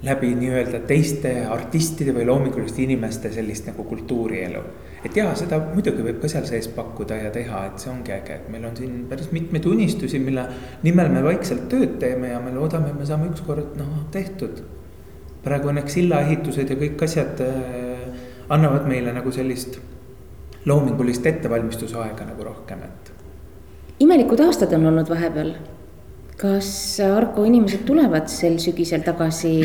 läbi 0.03 0.33
nii-öelda 0.35 0.81
teiste 0.89 1.31
artistide 1.47 2.11
või 2.13 2.25
loominguliste 2.27 2.81
inimeste 2.83 3.31
sellist 3.31 3.69
nagu 3.69 3.85
kultuurielu. 3.87 4.63
Et 5.07 5.17
jaa, 5.17 5.33
seda 5.39 5.59
muidugi 5.71 6.03
võib 6.03 6.19
ka 6.21 6.29
seal 6.31 6.45
sees 6.47 6.67
pakkuda 6.75 7.17
ja 7.21 7.33
teha, 7.33 7.63
et 7.69 7.83
see 7.83 7.91
ongi 7.91 8.13
äge, 8.15 8.39
et 8.41 8.47
meil 8.51 8.65
on 8.67 8.75
siin 8.77 9.05
päris 9.09 9.29
mitmeid 9.35 9.67
unistusi, 9.69 10.19
mille 10.23 10.43
nimel 10.83 11.11
me 11.13 11.23
vaikselt 11.25 11.67
tööd 11.71 11.95
teeme 12.01 12.33
ja 12.33 12.41
me 12.43 12.53
loodame, 12.55 12.91
et 12.91 12.99
me 12.99 13.07
saame 13.07 13.29
ükskord 13.31 13.77
noh 13.79 14.07
tehtud. 14.11 14.63
praegu 15.47 15.69
õnneks 15.71 15.93
sillaehitused 15.95 16.73
ja 16.73 16.75
kõik 16.75 17.03
asjad 17.05 17.39
äh, 17.45 18.01
annavad 18.51 18.87
meile 18.89 19.13
nagu 19.15 19.31
sellist 19.31 19.77
loomingulist 20.67 21.25
ettevalmistusaega 21.25 22.27
nagu 22.27 22.43
rohkem, 22.43 22.83
et. 22.83 23.13
imelikud 24.03 24.43
aastad 24.43 24.73
on 24.75 24.89
olnud 24.91 25.09
vahepeal. 25.09 25.53
kas 26.37 26.99
Argo 27.05 27.45
inimesed 27.47 27.85
tulevad 27.85 28.27
sel 28.29 28.59
sügisel 28.59 29.01
tagasi 29.07 29.55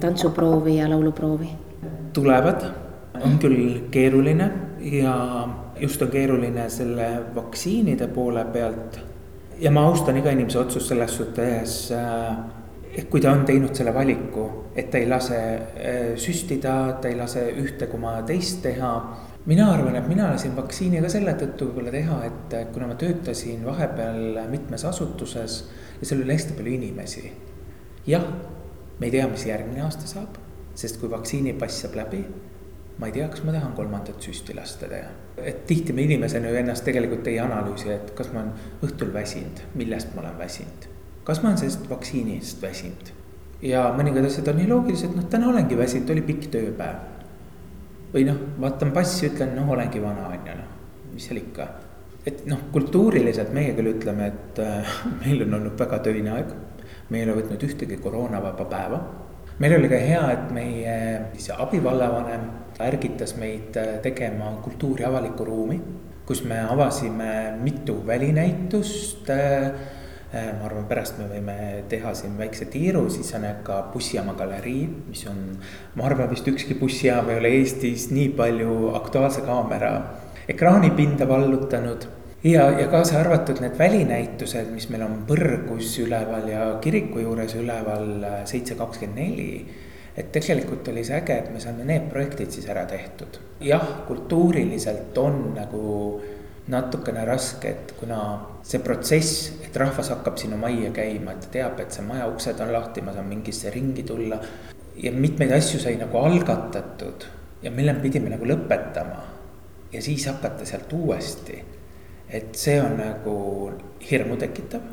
tantsuproovi 0.00 0.78
ja 0.78 0.88
lauluproovi? 0.90 1.50
tulevad, 2.14 2.62
on 3.22 3.38
küll 3.38 3.88
keeruline 3.90 4.50
ja 4.80 5.14
just 5.80 6.02
on 6.02 6.10
keeruline 6.10 6.68
selle 6.70 7.08
vaktsiinide 7.34 8.08
poole 8.08 8.44
pealt. 8.44 9.00
ja 9.58 9.70
ma 9.70 9.86
austan 9.86 10.16
iga 10.18 10.32
inimese 10.34 10.58
otsust 10.58 10.90
selles 10.90 11.16
suhtes, 11.16 11.76
et 12.94 13.06
kui 13.10 13.20
ta 13.20 13.32
on 13.32 13.44
teinud 13.46 13.74
selle 13.74 13.94
valiku, 13.94 14.48
et 14.74 14.90
ta 14.90 14.98
ei 14.98 15.06
lase 15.08 15.38
süstida, 16.18 16.98
ta 17.00 17.08
ei 17.08 17.16
lase 17.16 17.46
ühte 17.62 17.86
koma 17.90 18.16
teist 18.26 18.62
teha 18.62 18.94
mina 19.46 19.66
arvan, 19.72 19.96
et 19.96 20.08
mina 20.08 20.30
lasin 20.32 20.54
vaktsiini 20.56 21.02
ka 21.04 21.10
selle 21.12 21.34
tõttu 21.40 21.68
võib-olla 21.68 21.92
teha, 21.92 22.18
et 22.28 22.54
kuna 22.72 22.88
ma 22.88 22.96
töötasin 23.00 23.64
vahepeal 23.66 24.38
mitmes 24.48 24.86
asutuses 24.88 25.58
ja 26.00 26.08
seal 26.08 26.22
oli 26.24 26.32
hästi 26.32 26.56
palju 26.56 26.72
inimesi. 26.78 27.32
jah, 28.06 28.24
me 28.98 29.06
ei 29.06 29.12
tea, 29.12 29.28
mis 29.28 29.46
järgmine 29.46 29.84
aasta 29.84 30.08
saab, 30.08 30.38
sest 30.74 31.00
kui 31.00 31.10
vaktsiinipass 31.12 31.84
saab 31.84 31.98
läbi, 32.00 32.22
ma 32.98 33.10
ei 33.10 33.16
tea, 33.16 33.28
kas 33.28 33.42
ma 33.44 33.52
tahan 33.52 33.72
kolmandat 33.74 34.22
süsti 34.22 34.54
lasta 34.54 34.88
teha. 34.90 35.10
et 35.42 35.66
tihti 35.66 35.92
me 35.92 36.02
inimesena 36.02 36.48
ju 36.48 36.60
ennast 36.62 36.84
tegelikult 36.84 37.26
ei 37.26 37.40
analüüsi, 37.42 37.90
et 37.90 38.14
kas 38.14 38.30
ma 38.32 38.44
olen 38.44 38.52
õhtul 38.86 39.12
väsinud, 39.14 39.64
millest 39.74 40.14
ma 40.14 40.22
olen 40.22 40.38
väsinud. 40.38 40.88
kas 41.24 41.42
ma 41.42 41.50
olen 41.50 41.58
sellest 41.64 41.90
vaktsiinist 41.90 42.62
väsinud 42.62 43.12
ja 43.64 43.88
mõningad 43.96 44.28
asjad 44.28 44.48
on 44.52 44.60
nii 44.60 44.70
loogilised, 44.70 45.16
noh, 45.16 45.26
täna 45.30 45.48
olengi 45.50 45.78
väsinud, 45.78 46.10
oli 46.14 46.22
pikk 46.26 46.48
tööpäev 46.52 47.14
või 48.14 48.28
noh, 48.28 48.38
vaatan 48.62 48.92
passi, 48.94 49.26
ütlen, 49.30 49.56
noh, 49.56 49.72
olengi 49.74 50.02
vana, 50.02 50.28
on 50.30 50.46
ju, 50.46 50.54
noh, 50.60 50.70
mis 51.14 51.26
seal 51.26 51.40
ikka. 51.40 51.66
et 52.26 52.46
noh, 52.48 52.60
kultuuriliselt 52.72 53.50
meie 53.52 53.74
küll 53.76 53.90
ütleme, 53.90 54.30
et 54.30 54.60
äh, 54.62 54.94
meil 55.24 55.42
on 55.46 55.58
olnud 55.58 55.78
väga 55.80 55.98
töine 56.06 56.36
aeg. 56.38 56.54
me 57.10 57.20
ei 57.20 57.26
ole 57.26 57.40
võtnud 57.40 57.66
ühtegi 57.66 57.98
koroonavaba 58.00 58.64
päeva. 58.64 59.00
Meil 59.58 59.76
oli 59.78 59.88
ka 59.88 60.00
hea, 60.00 60.22
et 60.32 60.54
meie 60.54 60.94
siis 61.34 61.50
abivallavanem 61.54 62.48
ärgitas 62.82 63.36
meid 63.38 63.76
äh, 63.80 63.98
tegema 64.02 64.54
kultuuri 64.64 65.06
avalikku 65.06 65.44
ruumi, 65.46 65.80
kus 66.26 66.44
me 66.44 66.60
avasime 66.64 67.58
mitu 67.62 68.00
välinäitust 68.06 69.30
äh, 69.30 69.70
Äh, 70.34 70.50
ma 70.58 70.66
arvan, 70.66 70.88
pärast 70.90 71.14
me 71.20 71.28
võime 71.30 71.54
teha 71.86 72.10
siin 72.18 72.32
väikse 72.34 72.66
tiiru, 72.66 73.04
siis 73.12 73.28
on 73.36 73.44
ka 73.62 73.76
bussijaama 73.92 74.32
galerii, 74.34 74.88
mis 75.06 75.20
on, 75.30 75.36
ma 75.94 76.08
arvan, 76.08 76.26
vist 76.32 76.48
ükski 76.50 76.74
bussijaam 76.80 77.28
ei 77.30 77.38
ole 77.38 77.52
Eestis 77.60 78.08
nii 78.10 78.32
palju 78.34 78.88
Aktuaalse 78.98 79.44
kaamera 79.46 79.92
ekraanipinda 80.50 81.28
vallutanud. 81.30 82.08
Ja, 82.44 82.68
ja 82.80 82.88
kaasa 82.92 83.20
arvatud 83.20 83.62
need 83.64 83.78
välinäitused, 83.78 84.70
mis 84.74 84.88
meil 84.92 85.06
on 85.06 85.24
Põrgus 85.28 85.96
üleval 86.04 86.48
ja 86.48 86.68
kiriku 86.84 87.24
juures 87.24 87.56
üleval 87.58 88.22
äh, 88.22 88.38
seitse 88.48 88.78
kakskümmend 88.78 89.20
neli 89.20 89.50
et 90.16 90.30
tegelikult 90.32 90.88
oli 90.88 91.02
see 91.04 91.16
äge, 91.18 91.36
et 91.42 91.50
me 91.50 91.60
saime 91.62 91.86
need 91.86 92.06
projektid 92.10 92.52
siis 92.54 92.68
ära 92.70 92.84
tehtud. 92.86 93.40
jah, 93.60 93.84
kultuuriliselt 94.06 95.18
on 95.18 95.40
nagu 95.56 96.22
natukene 96.70 97.24
raske, 97.28 97.68
et 97.68 97.94
kuna 97.98 98.20
see 98.64 98.80
protsess, 98.80 99.50
et 99.66 99.76
rahvas 99.76 100.08
hakkab 100.14 100.38
sinu 100.40 100.56
majja 100.56 100.92
käima, 100.96 101.34
et 101.34 101.44
ta 101.44 101.52
teab, 101.58 101.80
et 101.82 101.92
see 101.92 102.06
maja 102.06 102.28
uksed 102.30 102.60
on 102.64 102.72
lahti, 102.72 103.02
ma 103.04 103.12
saan 103.12 103.28
mingisse 103.28 103.72
ringi 103.74 104.06
tulla. 104.06 104.40
ja 104.94 105.10
mitmeid 105.12 105.50
asju 105.50 105.80
sai 105.82 105.96
nagu 105.98 106.18
algatatud 106.18 107.24
ja 107.62 107.70
mille 107.70 107.92
me 107.92 108.00
pidime 108.00 108.30
nagu 108.30 108.46
lõpetama. 108.46 109.22
ja 109.92 110.02
siis 110.02 110.26
hakata 110.26 110.64
sealt 110.64 110.92
uuesti. 110.92 111.62
Et 112.34 112.54
see 112.58 112.80
on 112.82 112.96
nagu 112.98 113.36
hirmu 114.10 114.36
tekitav. 114.40 114.92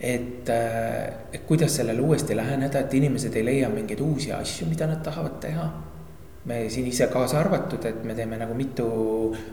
et, 0.00 0.48
et 0.50 1.42
kuidas 1.46 1.76
sellele 1.76 2.00
uuesti 2.00 2.36
läheneda, 2.36 2.80
et 2.80 2.94
inimesed 2.94 3.36
ei 3.36 3.44
leia 3.44 3.68
mingeid 3.72 4.00
uusi 4.00 4.32
asju, 4.32 4.66
mida 4.68 4.86
nad 4.86 5.02
tahavad 5.04 5.38
teha 5.40 5.68
me 6.44 6.68
siin 6.68 6.86
ise 6.86 7.06
kaasa 7.06 7.38
arvatud, 7.40 7.84
et 7.88 8.02
me 8.04 8.14
teeme 8.14 8.36
nagu 8.36 8.54
mitu, 8.54 8.86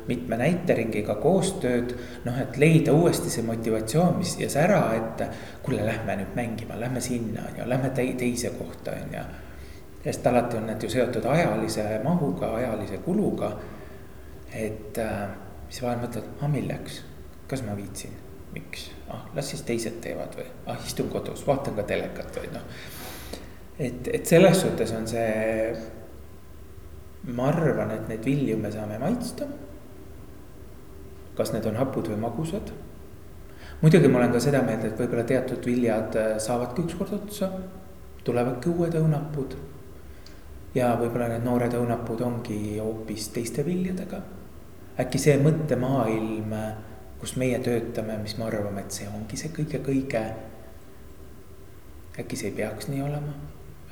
mitme 0.08 0.38
näiteringiga 0.38 1.16
koostööd. 1.24 1.94
noh, 2.26 2.40
et 2.42 2.58
leida 2.58 2.94
uuesti 2.94 3.32
see 3.32 3.46
motivatsioon, 3.48 4.18
mis 4.20 4.36
ja 4.40 4.50
sära, 4.50 4.82
et 4.98 5.24
kuule, 5.64 5.86
lähme 5.88 6.18
nüüd 6.20 6.36
mängima, 6.36 6.80
lähme 6.80 7.02
sinna 7.02 7.48
on 7.48 7.62
ju, 7.62 7.70
lähme 7.70 7.94
teise 7.96 8.52
kohta 8.60 8.92
on 8.92 9.16
ju. 9.16 9.24
sest 10.04 10.28
alati 10.28 10.58
on 10.58 10.66
need 10.66 10.84
ju 10.84 10.90
seotud 10.90 11.26
ajalise 11.26 11.86
mahuga, 12.04 12.56
ajalise 12.56 12.98
kuluga. 12.98 13.52
et 14.54 14.98
äh, 14.98 15.30
siis 15.72 15.86
vahel 15.86 16.04
mõtled, 16.04 16.28
ah 16.44 16.52
milleks, 16.52 17.00
kas 17.48 17.64
ma 17.64 17.74
viitsin, 17.80 18.14
miks, 18.52 18.90
ah 19.10 19.24
las 19.36 19.54
siis 19.54 19.64
teised 19.68 20.02
teevad 20.04 20.36
või, 20.36 20.46
ah 20.68 20.84
istun 20.86 21.10
kodus, 21.10 21.46
vaatan 21.48 21.80
ka 21.80 21.88
telekat 21.88 22.38
või 22.44 22.52
noh. 22.52 22.70
et, 23.80 24.12
et 24.12 24.28
selles 24.28 24.60
suhtes 24.62 24.92
on 25.00 25.08
see 25.08 25.32
ma 27.30 27.50
arvan, 27.52 27.92
et 27.94 28.08
neid 28.10 28.24
vilju 28.26 28.58
me 28.58 28.72
saame 28.74 28.98
maitsta. 29.02 29.46
kas 31.38 31.54
need 31.54 31.66
on 31.66 31.78
hapud 31.80 32.10
või 32.12 32.20
magusad? 32.22 32.72
muidugi 33.82 34.10
ma 34.12 34.20
olen 34.20 34.34
ka 34.34 34.40
seda 34.44 34.62
meelt, 34.66 34.84
et 34.86 34.98
võib-olla 35.00 35.24
teatud 35.26 35.66
viljad 35.66 36.18
äh, 36.20 36.34
saavadki 36.38 36.84
ükskord 36.86 37.14
otsa, 37.18 37.50
tulevadki 38.24 38.70
uued 38.70 38.98
õunapud. 38.98 39.56
ja 40.76 40.94
võib-olla 41.00 41.30
need 41.32 41.46
noored 41.46 41.74
õunapud 41.78 42.22
ongi 42.26 42.80
hoopis 42.80 43.30
teiste 43.30 43.66
viljadega. 43.66 44.22
Äkki 45.00 45.20
see 45.22 45.38
mõttemaailm, 45.40 46.56
kus 47.20 47.36
meie 47.38 47.60
töötame, 47.64 48.18
mis 48.22 48.38
me 48.38 48.50
arvame, 48.50 48.84
et 48.84 48.92
see 48.92 49.08
ongi 49.08 49.38
see 49.38 49.54
kõige-kõige. 49.56 50.26
äkki 52.20 52.36
see 52.36 52.52
ei 52.52 52.56
peaks 52.56 52.88
nii 52.92 53.02
olema 53.02 53.34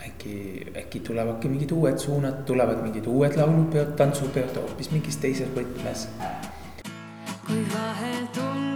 äkki, 0.05 0.67
äkki 0.77 0.99
tulevadki 0.99 1.49
mingid 1.49 1.71
uued 1.71 1.97
suunad, 1.97 2.43
tulevad 2.45 2.83
mingid 2.83 3.07
uued 3.07 3.35
laulupeod, 3.35 3.95
tantsupeod 3.99 4.55
hoopis 4.55 4.91
mingis 4.91 5.17
teises 5.17 5.51
võtmes. 5.55 6.07
kui 7.47 7.63
vahel 7.73 8.27
tunned, 8.33 8.68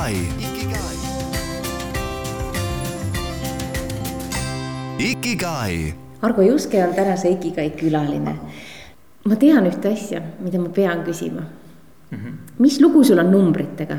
Ikigai. 0.00 0.16
Ikigai. 4.98 5.94
Argo 6.22 6.42
Juske 6.42 6.84
on 6.84 6.94
tänase 6.94 7.28
Ikigai 7.28 7.70
külaline. 7.70 8.38
ma 9.28 9.36
tean 9.36 9.66
ühte 9.68 9.92
asja, 9.92 10.22
mida 10.40 10.58
ma 10.58 10.68
pean 10.68 11.04
küsima 11.04 11.40
mm. 11.40 12.18
-hmm. 12.18 12.32
mis 12.58 12.80
lugu 12.80 13.04
sul 13.04 13.18
on 13.18 13.30
numbritega? 13.30 13.96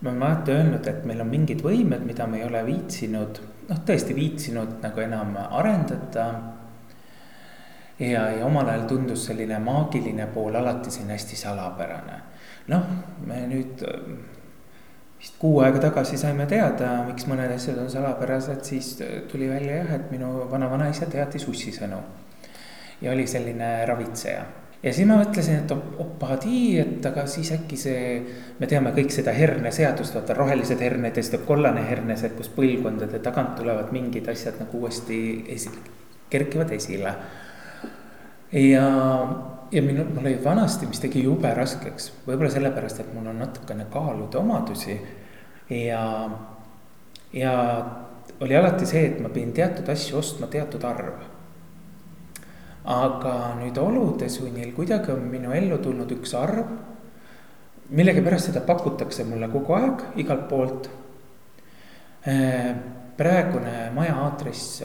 ma 0.00 0.10
olen 0.10 0.22
alati 0.22 0.52
öelnud, 0.52 0.86
et 0.86 1.04
meil 1.04 1.20
on 1.20 1.26
mingid 1.26 1.62
võimed, 1.62 2.06
mida 2.06 2.26
me 2.26 2.38
ei 2.38 2.44
ole 2.44 2.66
viitsinud, 2.66 3.42
noh, 3.68 3.82
tõesti 3.86 4.14
viitsinud 4.14 4.78
nagu 4.82 5.00
enam 5.00 5.36
arendada. 5.50 6.34
ja, 7.98 8.30
ja 8.30 8.46
omal 8.46 8.68
ajal 8.68 8.86
tundus 8.86 9.26
selline 9.26 9.58
maagiline 9.58 10.26
pool 10.26 10.54
alati 10.54 10.90
siin 10.90 11.10
hästi 11.10 11.36
salapärane. 11.36 12.22
noh, 12.68 12.82
me 13.26 13.46
nüüd 13.46 13.82
vist 15.18 15.34
kuu 15.38 15.60
aega 15.64 15.82
tagasi 15.88 16.18
saime 16.20 16.46
teada, 16.46 16.92
miks 17.08 17.26
mõned 17.30 17.50
asjad 17.54 17.78
on 17.82 17.90
salapärased, 17.90 18.62
siis 18.66 18.94
tuli 19.32 19.50
välja 19.50 19.82
jah, 19.82 19.92
et 19.98 20.14
minu 20.14 20.46
vana-vanaisa 20.50 21.10
teadis 21.10 21.48
ussisõnu. 21.48 22.00
ja 23.02 23.12
oli 23.12 23.26
selline 23.26 23.86
ravitseja 23.86 24.46
ja 24.82 24.92
siis 24.92 25.06
ma 25.08 25.18
mõtlesin, 25.18 25.62
et 25.62 25.72
opadii, 26.02 26.78
et 26.82 27.06
aga 27.10 27.24
siis 27.30 27.50
äkki 27.54 27.78
see, 27.78 28.02
me 28.60 28.68
teame 28.70 28.92
kõik 28.94 29.10
seda 29.14 29.34
herneseadust, 29.34 30.14
vaata 30.14 30.36
rohelised 30.38 30.82
herned 30.82 31.16
ja 31.16 31.22
siis 31.22 31.32
tuleb 31.34 31.46
kollane 31.48 31.82
hernes, 31.88 32.22
et 32.26 32.36
kus 32.38 32.50
põlvkondade 32.54 33.18
tagant 33.24 33.56
tulevad 33.58 33.90
mingid 33.94 34.28
asjad 34.30 34.60
nagu 34.62 34.82
uuesti 34.82 35.18
esi-, 35.54 35.74
kerkivad 36.30 36.72
esile. 36.78 37.14
ja, 38.54 38.86
ja 39.72 39.82
minu, 39.82 40.04
mul 40.14 40.26
oli 40.26 40.38
vanasti, 40.44 40.86
mis 40.86 41.00
tegi 41.00 41.22
jube 41.24 41.50
raskeks, 41.54 42.12
võib-olla 42.26 42.50
sellepärast, 42.50 43.00
et 43.00 43.14
mul 43.14 43.30
on 43.32 43.42
natukene 43.42 43.86
kaalude 43.92 44.38
omadusi 44.40 44.98
ja, 45.70 46.04
ja 47.32 47.56
oli 48.40 48.56
alati 48.56 48.86
see, 48.86 49.06
et 49.10 49.18
ma 49.20 49.32
pidin 49.32 49.52
teatud 49.52 49.88
asju 49.92 50.18
ostma 50.22 50.48
teatud 50.52 50.84
arv 50.88 51.18
aga 52.88 53.32
nüüd 53.58 53.76
olude 53.82 54.30
sunnil 54.32 54.70
kuidagi 54.76 55.12
on 55.12 55.26
minu 55.28 55.52
ellu 55.52 55.78
tulnud 55.82 56.12
üks 56.16 56.32
arv. 56.38 56.64
millegipärast 57.88 58.50
seda 58.50 58.60
pakutakse 58.64 59.24
mulle 59.24 59.48
kogu 59.48 59.72
aeg 59.72 60.02
igalt 60.20 60.48
poolt. 60.48 60.88
Äh, 62.28 62.74
praegune 63.16 63.90
maja 63.94 64.16
aadress, 64.24 64.82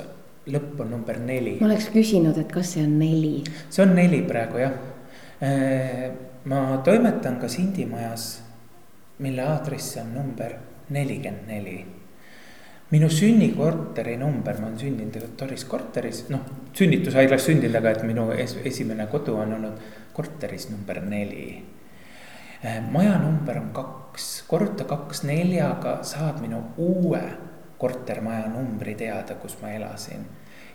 lõpp 0.51 0.83
on 0.83 0.91
number 0.91 1.19
neli. 1.23 1.57
ma 1.61 1.69
oleks 1.69 1.89
küsinud, 1.93 2.37
et 2.37 2.51
kas 2.51 2.75
see 2.75 2.83
on 2.83 2.97
neli? 2.99 3.43
see 3.69 3.83
on 3.85 3.95
neli 3.95 4.21
praegu 4.27 4.61
jah. 4.63 4.77
Äh, 5.43 6.05
ma 6.45 6.61
toimetan 6.83 7.39
ka 7.39 7.49
Sindi 7.51 7.85
majas, 7.87 8.37
mille 9.23 9.43
aadress 9.43 9.97
on 10.03 10.13
number 10.15 10.55
nelikümmend 10.93 11.47
neli 11.47 11.77
minu 12.93 13.09
sünnikorteri 13.09 14.17
number, 14.17 14.57
ma 14.61 14.67
olen 14.67 14.77
sündinud 14.77 15.31
Toris 15.37 15.63
korteris, 15.65 16.27
noh, 16.29 16.43
sünnitushaiglas 16.77 17.47
sündinud, 17.47 17.79
aga 17.79 17.93
et 17.95 18.03
minu 18.05 18.27
es, 18.37 18.53
esimene 18.69 19.07
kodu 19.09 19.33
on 19.41 19.55
olnud 19.55 19.79
korteris 20.13 20.67
number 20.69 20.99
neli. 21.01 21.47
Äh, 22.63 22.77
maja 22.93 23.15
number 23.17 23.57
on 23.59 23.71
kaks, 23.73 24.27
korruta 24.47 24.85
kaks 24.89 25.23
neljaga, 25.25 25.97
saad 26.05 26.37
minu 26.43 26.61
uue 26.77 27.23
kortermaja 27.83 28.47
numbri 28.53 28.95
teada, 28.99 29.35
kus 29.41 29.57
ma 29.61 29.73
elasin. 29.75 30.23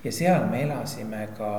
ja 0.05 0.13
seal 0.13 0.45
me 0.51 0.63
elasime 0.63 1.25
ka, 1.37 1.53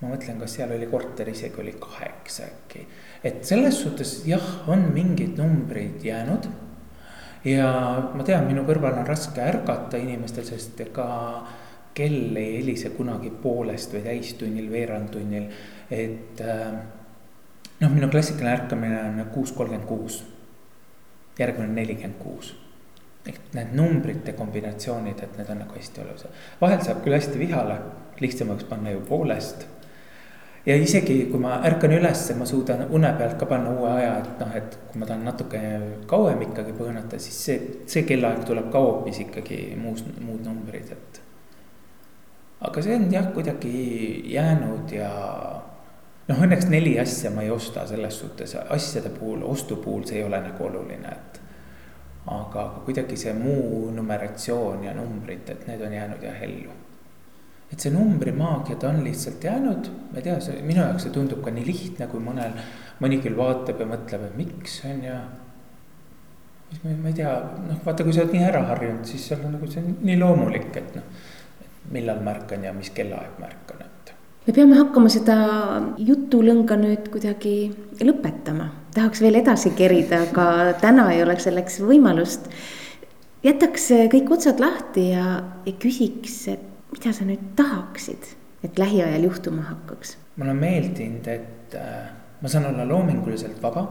ma 0.00 0.12
mõtlen, 0.14 0.38
kas 0.40 0.54
seal 0.58 0.72
oli 0.76 0.86
korter 0.90 1.28
isegi 1.28 1.60
oli 1.60 1.74
kaheksa 1.80 2.46
äkki. 2.46 2.86
et 3.24 3.42
selles 3.44 3.82
suhtes 3.82 4.20
jah, 4.26 4.46
on 4.70 4.92
mingid 4.94 5.34
numbrid 5.38 6.04
jäänud 6.06 6.46
ja 7.44 7.66
ma 8.14 8.24
tean, 8.26 8.46
minu 8.46 8.64
kõrval 8.68 9.02
on 9.02 9.08
raske 9.08 9.42
ärgata 9.42 9.98
inimestel, 9.98 10.46
sest 10.46 10.80
ega 10.86 11.08
kell 11.94 12.36
ei 12.38 12.56
helise 12.60 12.94
kunagi 12.96 13.30
poolest 13.42 13.92
või 13.92 14.04
täistunnil, 14.06 14.70
veerandtunnil, 14.72 15.48
et 15.92 16.40
äh, 16.40 16.68
noh, 17.82 17.92
minu 17.92 18.08
klassikaline 18.12 18.54
ärkamine 18.54 19.02
on 19.10 19.24
kuus 19.34 19.52
kolmkümmend 19.52 19.88
kuus. 19.88 20.22
järgmine 21.38 21.68
on 21.68 21.74
nelikümmend 21.74 22.18
kuus. 22.20 22.54
Ehk 23.26 23.54
need 23.54 23.76
numbrite 23.78 24.32
kombinatsioonid, 24.38 25.20
et 25.22 25.38
need 25.38 25.50
on 25.50 25.62
nagu 25.62 25.78
hästi 25.78 26.02
olulised. 26.02 26.40
vahel 26.60 26.82
saab 26.82 27.04
küll 27.04 27.14
hästi 27.14 27.38
vihale, 27.38 27.78
lihtsam 28.20 28.50
oleks 28.50 28.66
panna 28.70 28.90
ju 28.90 29.04
poolest 29.06 29.66
ja 30.66 30.76
isegi 30.78 31.26
kui 31.30 31.40
ma 31.42 31.56
ärkan 31.66 31.94
ülesse, 31.96 32.36
ma 32.38 32.46
suudan 32.46 32.86
une 32.94 33.10
pealt 33.18 33.34
ka 33.38 33.46
panna 33.50 33.72
uue 33.74 33.90
aja, 33.90 34.12
et 34.22 34.40
noh, 34.40 34.54
et 34.56 34.78
kui 34.90 35.00
ma 35.00 35.08
tahan 35.08 35.24
natuke 35.26 35.62
kauem 36.10 36.44
ikkagi 36.46 36.74
põõnata, 36.78 37.18
siis 37.22 37.40
see, 37.46 37.58
see 37.90 38.06
kellaaeg 38.08 38.44
tuleb 38.46 38.70
ka 38.72 38.82
hoopis 38.82 39.22
ikkagi 39.26 39.60
muus, 39.80 40.04
muud 40.20 40.44
numbrid, 40.46 40.94
et. 40.94 41.20
aga 42.62 42.82
see 42.84 42.94
on 42.94 43.08
jah, 43.10 43.28
kuidagi 43.34 43.74
jäänud 44.30 44.94
ja 44.94 45.10
noh, 46.28 46.38
õnneks 46.46 46.70
neli 46.70 46.94
asja 47.02 47.34
ma 47.34 47.42
ei 47.42 47.50
osta 47.50 47.86
selles 47.90 48.22
suhtes, 48.22 48.54
asjade 48.62 49.10
puhul, 49.18 49.42
ostu 49.42 49.82
puhul 49.82 50.06
see 50.06 50.20
ei 50.22 50.28
ole 50.28 50.40
nagu 50.46 50.68
oluline, 50.70 51.16
et. 51.18 51.41
Aga, 52.26 52.68
kuidagi 52.84 53.16
see 53.18 53.32
muu 53.34 53.90
numeratsioon 53.94 54.84
ja 54.84 54.94
numbrid, 54.94 55.48
et 55.50 55.66
need 55.66 55.82
on 55.82 55.92
jäänud 55.92 56.22
jah 56.22 56.42
ellu 56.42 56.82
et 57.72 57.80
see 57.80 57.92
numbrimaagia, 57.92 58.76
ta 58.76 58.90
on 58.92 59.00
lihtsalt 59.04 59.44
jäänud, 59.44 59.88
ma 60.12 60.20
ei 60.20 60.26
tea, 60.26 60.34
see 60.44 60.60
minu 60.66 60.82
jaoks 60.82 61.06
see 61.06 61.14
tundub 61.14 61.40
ka 61.44 61.52
nii 61.54 61.64
lihtne, 61.64 62.08
kui 62.10 62.20
mõnel, 62.20 62.58
mõni 63.00 63.18
küll 63.24 63.38
vaatab 63.38 63.80
ja 63.80 63.86
mõtleb, 63.88 64.26
et 64.28 64.34
miks 64.36 64.74
on 64.88 65.00
ju. 65.06 65.14
ma, 66.82 67.08
ei 67.08 67.16
tea, 67.16 67.32
noh, 67.68 67.80
vaata, 67.86 68.04
kui 68.04 68.12
sa 68.12 68.26
oled 68.26 68.36
nii 68.36 68.44
ära 68.50 68.66
harjunud, 68.68 69.06
siis 69.08 69.24
seal 69.30 69.46
on 69.46 69.56
nagu 69.56 69.70
see 69.72 69.80
on 69.80 69.96
nii 70.04 70.18
loomulik, 70.20 70.68
et 70.76 70.98
noh. 70.98 71.08
millal 71.92 72.20
märkan 72.24 72.68
ja 72.68 72.74
mis 72.76 72.92
kellaaeg 72.94 73.40
märkan, 73.40 73.80
et. 73.88 74.12
me 74.46 74.54
peame 74.58 74.76
hakkama 74.76 75.08
seda 75.12 75.38
jutulõnga 75.96 76.76
nüüd 76.78 77.08
kuidagi 77.14 77.56
lõpetama, 78.04 78.68
tahaks 78.94 79.22
veel 79.24 79.40
edasi 79.40 79.72
kerida, 79.76 80.22
aga 80.28 80.74
täna 80.80 81.08
ei 81.12 81.22
oleks 81.22 81.48
selleks 81.48 81.80
võimalust. 81.84 82.48
jätaks 83.42 83.88
kõik 84.12 84.30
otsad 84.36 84.60
lahti 84.60 85.10
ja, 85.10 85.42
ja 85.66 85.72
küsiks, 85.72 86.36
et 86.52 86.68
mida 86.92 87.12
sa 87.16 87.26
nüüd 87.26 87.52
tahaksid, 87.56 88.34
et 88.64 88.78
lähiajal 88.78 89.28
juhtuma 89.28 89.62
hakkaks? 89.70 90.16
mulle 90.36 90.54
on 90.54 90.60
meeldinud, 90.60 91.26
et 91.28 91.74
äh, 91.76 92.12
ma 92.40 92.48
saan 92.48 92.66
olla 92.70 92.88
loominguliselt 92.88 93.62
vaba. 93.62 93.86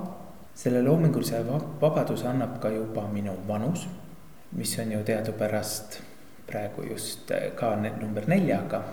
selle 0.55 0.81
loomingulise 0.83 1.39
vabaduse 1.81 2.27
annab 2.27 2.59
ka 2.61 2.69
juba 2.69 3.07
minu 3.07 3.33
vanus, 3.47 3.87
mis 4.51 4.79
on 4.79 4.91
ju 4.91 5.03
teadupärast 5.03 6.01
praegu 6.47 6.83
just 6.89 7.31
äh, 7.31 7.51
ka 7.55 7.75
number 7.75 8.27
neljaga 8.27 8.83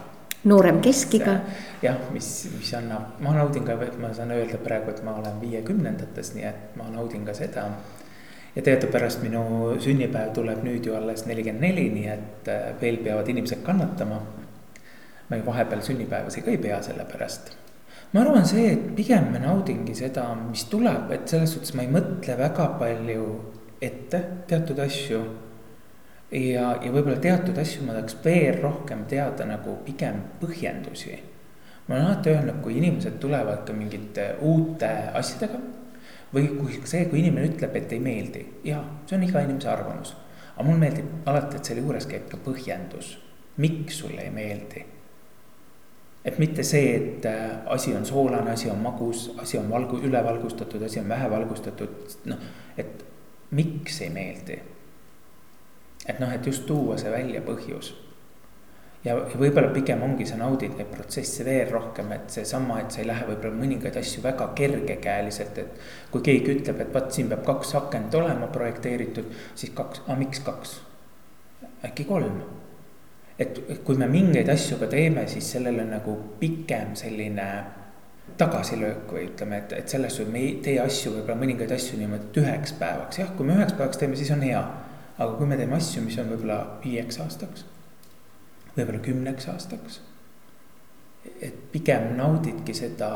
noorem 0.45 0.81
keskiga. 0.81 1.41
jah, 1.83 1.99
mis, 2.13 2.49
mis 2.59 2.75
annab, 2.75 3.19
ma 3.21 3.35
naudin 3.35 3.65
ka, 3.65 3.79
ma 3.99 4.13
saan 4.15 4.31
öelda 4.37 4.59
praegu, 4.63 4.91
et 4.91 5.05
ma 5.05 5.17
olen 5.19 5.41
viiekümnendates, 5.41 6.35
nii 6.35 6.45
et 6.51 6.77
ma 6.77 6.91
naudin 6.95 7.25
ka 7.27 7.35
seda 7.35 7.69
ja 8.59 8.63
teadupärast 8.63 9.23
minu 9.23 9.43
sünnipäev 9.79 10.33
tuleb 10.35 10.65
nüüd 10.67 10.87
ju 10.87 10.97
alles 10.99 11.25
nelikümmend 11.29 11.63
neli, 11.63 11.89
nii 11.95 12.09
et 12.11 12.51
äh, 12.51 12.69
veel 12.81 12.99
peavad 13.05 13.29
inimesed 13.29 13.63
kannatama. 13.63 14.21
ma 15.29 15.37
ju 15.37 15.45
vahepeal 15.47 15.83
sünnipäevasi 15.85 16.41
ka 16.43 16.51
ei 16.51 16.59
pea 16.59 16.81
selle 16.83 17.05
pärast. 17.05 17.53
ma 18.13 18.21
arvan, 18.21 18.47
see, 18.47 18.73
et 18.73 18.87
pigem 18.97 19.31
ma 19.33 19.39
naudingi 19.39 19.95
seda, 19.95 20.25
mis 20.49 20.65
tuleb, 20.65 21.11
et 21.13 21.29
selles 21.29 21.53
suhtes 21.55 21.75
ma 21.75 21.85
ei 21.85 21.93
mõtle 21.93 22.39
väga 22.39 22.67
palju 22.81 23.29
ette 23.81 24.23
teatud 24.49 24.79
asju. 24.83 25.23
Ja, 26.33 26.77
ja 26.83 26.93
võib-olla 26.93 27.19
teatud 27.23 27.59
asju 27.59 27.87
ma 27.87 27.97
tahaks 27.97 28.19
veel 28.25 28.61
rohkem 28.63 29.05
teada 29.09 29.47
nagu 29.49 29.79
pigem 29.87 30.21
põhjendusi. 30.43 31.19
ma 31.89 31.95
olen 31.95 32.07
alati 32.07 32.31
öelnud, 32.31 32.61
kui 32.63 32.77
inimesed 32.77 33.17
tulevad 33.21 33.65
ka 33.67 33.73
mingite 33.73 34.35
uute 34.45 34.91
asjadega 35.17 35.61
või 36.35 36.51
kui 36.59 36.81
see, 36.85 37.07
kui 37.09 37.23
inimene 37.23 37.49
ütleb, 37.49 37.77
et 37.77 37.93
ei 37.93 38.01
meeldi, 38.05 38.45
jaa, 38.69 38.83
see 39.07 39.17
on 39.17 39.25
iga 39.25 39.41
inimese 39.45 39.71
arvamus. 39.73 40.15
aga 40.55 40.67
mulle 40.67 40.83
meeldib 40.83 41.29
alati, 41.31 41.57
et 41.57 41.65
selle 41.65 41.81
juures 41.81 42.07
käib 42.07 42.29
ka 42.29 42.37
põhjendus, 42.45 43.17
miks 43.57 43.99
sulle 44.03 44.23
ei 44.23 44.31
meeldi. 44.31 44.85
et 46.25 46.39
mitte 46.39 46.63
see, 46.63 46.95
et 46.97 47.27
äh, 47.27 47.59
asi 47.67 47.95
on 47.97 48.05
soolane, 48.07 48.51
asi 48.53 48.69
on 48.71 48.83
magus, 48.85 49.31
asi 49.39 49.59
on 49.59 49.71
valgu-, 49.71 50.03
ülevalgustatud, 50.05 50.83
asi 50.83 51.01
on 51.01 51.09
vähevalgustatud, 51.09 52.19
noh, 52.29 52.43
et 52.77 53.05
miks 53.51 54.03
ei 54.03 54.11
meeldi. 54.11 54.59
Et 56.09 56.21
noh, 56.21 56.33
et 56.33 56.47
just 56.47 56.67
tuua 56.67 56.97
see 57.01 57.11
välja 57.13 57.43
põhjus 57.45 57.93
ja, 59.05 59.15
ja 59.15 59.39
võib-olla 59.39 59.71
pigem 59.75 60.03
ongi, 60.05 60.27
sa 60.27 60.39
naudid 60.41 60.75
neid 60.79 60.91
protsesse 60.93 61.47
veel 61.47 61.71
rohkem, 61.73 62.11
et 62.17 62.31
seesama, 62.33 62.81
et 62.83 62.95
sa 62.95 63.03
ei 63.03 63.09
lähe 63.09 63.27
võib-olla 63.29 63.61
mõningaid 63.61 63.99
asju 64.01 64.23
väga 64.25 64.51
kergekäeliselt, 64.59 65.63
et. 65.63 65.89
kui 66.13 66.25
keegi 66.25 66.59
ütleb, 66.59 66.83
et 66.83 66.95
vot 66.95 67.11
siin 67.15 67.31
peab 67.31 67.45
kaks 67.47 67.75
akent 67.79 68.15
olema 68.19 68.51
projekteeritud, 68.55 69.33
siis 69.55 69.75
kaks, 69.77 70.05
aga 70.07 70.19
miks 70.21 70.45
kaks? 70.47 70.79
äkki 71.87 72.09
kolm? 72.09 72.41
et 73.39 73.61
kui 73.87 73.95
me 73.99 74.09
mingeid 74.11 74.49
asju 74.51 74.81
ka 74.81 74.89
teeme, 74.91 75.29
siis 75.31 75.53
sellel 75.55 75.79
on 75.85 75.93
nagu 75.95 76.17
pikem 76.41 76.97
selline 76.99 77.45
tagasilöök 78.39 79.13
või 79.15 79.29
ütleme, 79.29 79.61
et, 79.63 79.73
et 79.79 79.89
selles 79.89 80.17
suhtes 80.19 80.33
me 80.33 80.43
ei 80.43 80.57
tee 80.63 80.77
asju, 80.83 81.15
võib-olla 81.15 81.39
mõningaid 81.39 81.73
asju 81.75 82.01
niimoodi, 82.01 82.29
et 82.29 82.41
üheks 82.43 82.75
päevaks, 82.81 83.21
jah, 83.23 83.31
kui 83.39 83.47
me 83.47 83.55
üheks 83.57 83.77
päevaks 83.79 84.01
teeme, 84.01 84.19
siis 84.19 84.31
on 84.35 84.43
hea. 84.43 84.61
Aga 85.19 85.33
kui 85.37 85.47
me 85.47 85.59
teeme 85.59 85.77
asju, 85.77 86.03
mis 86.05 86.19
on 86.21 86.31
võib-olla 86.33 86.59
viieks 86.83 87.19
aastaks, 87.25 87.65
võib-olla 88.77 89.01
kümneks 89.05 89.49
aastaks. 89.53 90.01
et 91.43 91.57
pigem 91.73 92.15
naudidki 92.17 92.75
seda 92.75 93.11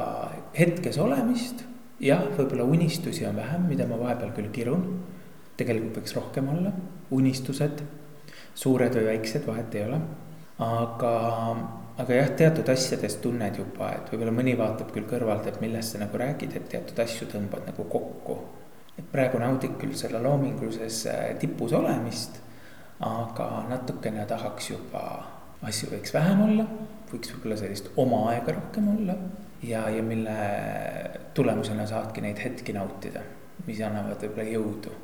hetkes 0.59 0.99
olemist, 1.01 1.63
jah, 2.03 2.25
võib-olla 2.37 2.67
unistusi 2.69 3.27
on 3.27 3.37
vähem, 3.39 3.69
mida 3.71 3.87
ma 3.87 3.99
vahepeal 4.01 4.35
küll 4.37 4.51
kirun. 4.53 4.87
tegelikult 5.57 6.01
võiks 6.01 6.17
rohkem 6.17 6.49
olla, 6.49 6.73
unistused, 7.11 7.83
suured 8.55 8.95
või 8.97 9.05
väiksed, 9.13 9.47
vahet 9.47 9.75
ei 9.75 9.85
ole, 9.85 10.01
aga 10.59 11.13
aga 12.01 12.17
jah, 12.17 12.31
teatud 12.37 12.69
asjades 12.73 13.19
tunned 13.23 13.59
juba, 13.61 13.91
et 13.97 14.11
võib-olla 14.13 14.33
mõni 14.35 14.55
vaatab 14.59 14.93
küll 14.95 15.09
kõrvalt, 15.09 15.47
et 15.49 15.61
millest 15.61 15.95
sa 15.95 16.01
nagu 16.03 16.19
räägid, 16.19 16.57
et 16.57 16.69
teatud 16.73 16.99
asju 17.05 17.29
tõmbad 17.33 17.67
nagu 17.69 17.87
kokku. 17.93 18.39
Et 18.99 19.07
praegu 19.13 19.41
naudid 19.43 19.77
küll 19.81 19.95
selle 19.99 20.23
loomingulises 20.23 21.05
äh, 21.11 21.21
tipus 21.41 21.73
olemist, 21.77 22.41
aga 23.03 23.49
natukene 23.69 24.27
tahaks 24.31 24.71
juba, 24.71 25.05
asju 25.63 25.93
võiks 25.95 26.15
vähem 26.15 26.43
olla, 26.49 26.67
võiks 27.13 27.33
võib-olla 27.35 27.59
sellist 27.61 27.91
oma 27.97 28.27
aega 28.33 28.57
rohkem 28.59 28.93
olla 28.97 29.17
ja, 29.63 29.87
ja 29.91 30.03
mille 30.03 30.37
tulemusena 31.35 31.87
saadki 31.87 32.25
neid 32.25 32.39
hetki 32.43 32.77
nautida, 32.77 33.25
mis 33.67 33.83
annavad 33.83 34.23
võib-olla 34.23 34.49
jõudu 34.51 34.95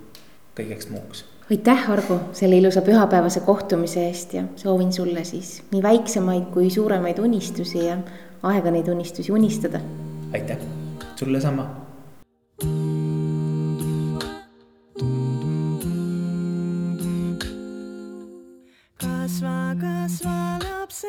kõigeks 0.58 0.88
muuks 0.92 1.26
aitäh, 1.50 1.90
Argo, 1.90 2.20
selle 2.36 2.58
ilusa 2.60 2.82
pühapäevase 2.84 3.40
kohtumise 3.40 4.06
eest 4.06 4.34
ja 4.34 4.42
soovin 4.56 4.92
sulle 4.92 5.24
siis 5.24 5.62
nii 5.72 5.82
väiksemaid 5.82 6.50
kui 6.52 6.70
suuremaid 6.70 7.18
unistusi 7.24 7.86
ja 7.86 7.96
aega 8.42 8.70
neid 8.70 8.88
unistusi 8.88 9.32
unistada. 9.32 9.80
aitäh, 10.34 10.58
sulle 11.16 11.40
sama. 11.40 11.87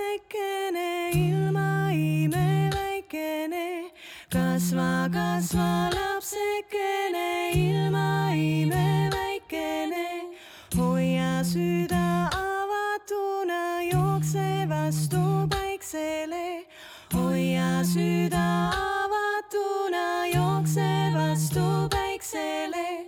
Lapsekene, 0.10 1.12
ilma 1.14 1.91
imeväikene. 1.91 3.91
kasva, 4.30 5.10
kasva 5.14 5.89
lapsekene, 5.93 7.51
ilma 7.53 8.32
imeväikene 8.34 10.07
hoia 10.78 11.43
süda 11.43 12.30
avatuna, 12.34 13.84
jookse 13.91 14.66
vastu 14.70 15.47
päiksele. 15.49 16.66
hoia 17.14 17.84
süda 17.84 18.72
avatuna, 18.74 20.26
jookse 20.34 20.89
vastu 21.14 21.89
päiksele. 21.89 23.05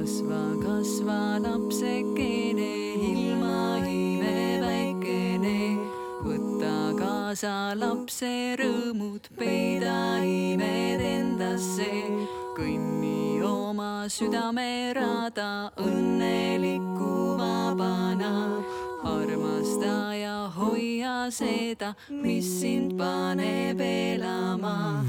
Kasva, 0.00 0.56
kasva 0.64 1.38
lapsekene, 1.44 2.72
ilma 3.04 3.84
imeväikene. 3.84 5.76
võta 6.24 6.76
kaasa 6.96 7.74
lapse 7.76 8.56
rõõmud, 8.56 9.28
peida 9.36 10.24
imed 10.24 11.04
endasse. 11.04 11.90
kõnni 12.56 13.42
oma 13.44 14.08
südamerada, 14.08 15.70
õnneliku 15.76 17.36
vabana. 17.36 18.64
armasta 19.04 20.16
ja 20.16 20.48
hoia 20.56 21.28
seda, 21.30 21.94
mis 22.08 22.48
sind 22.60 22.96
paneb 22.96 23.80
elama. 23.80 25.04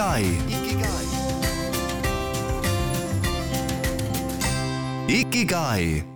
Ikigai. 0.00 0.40
Ikigai. 5.08 6.09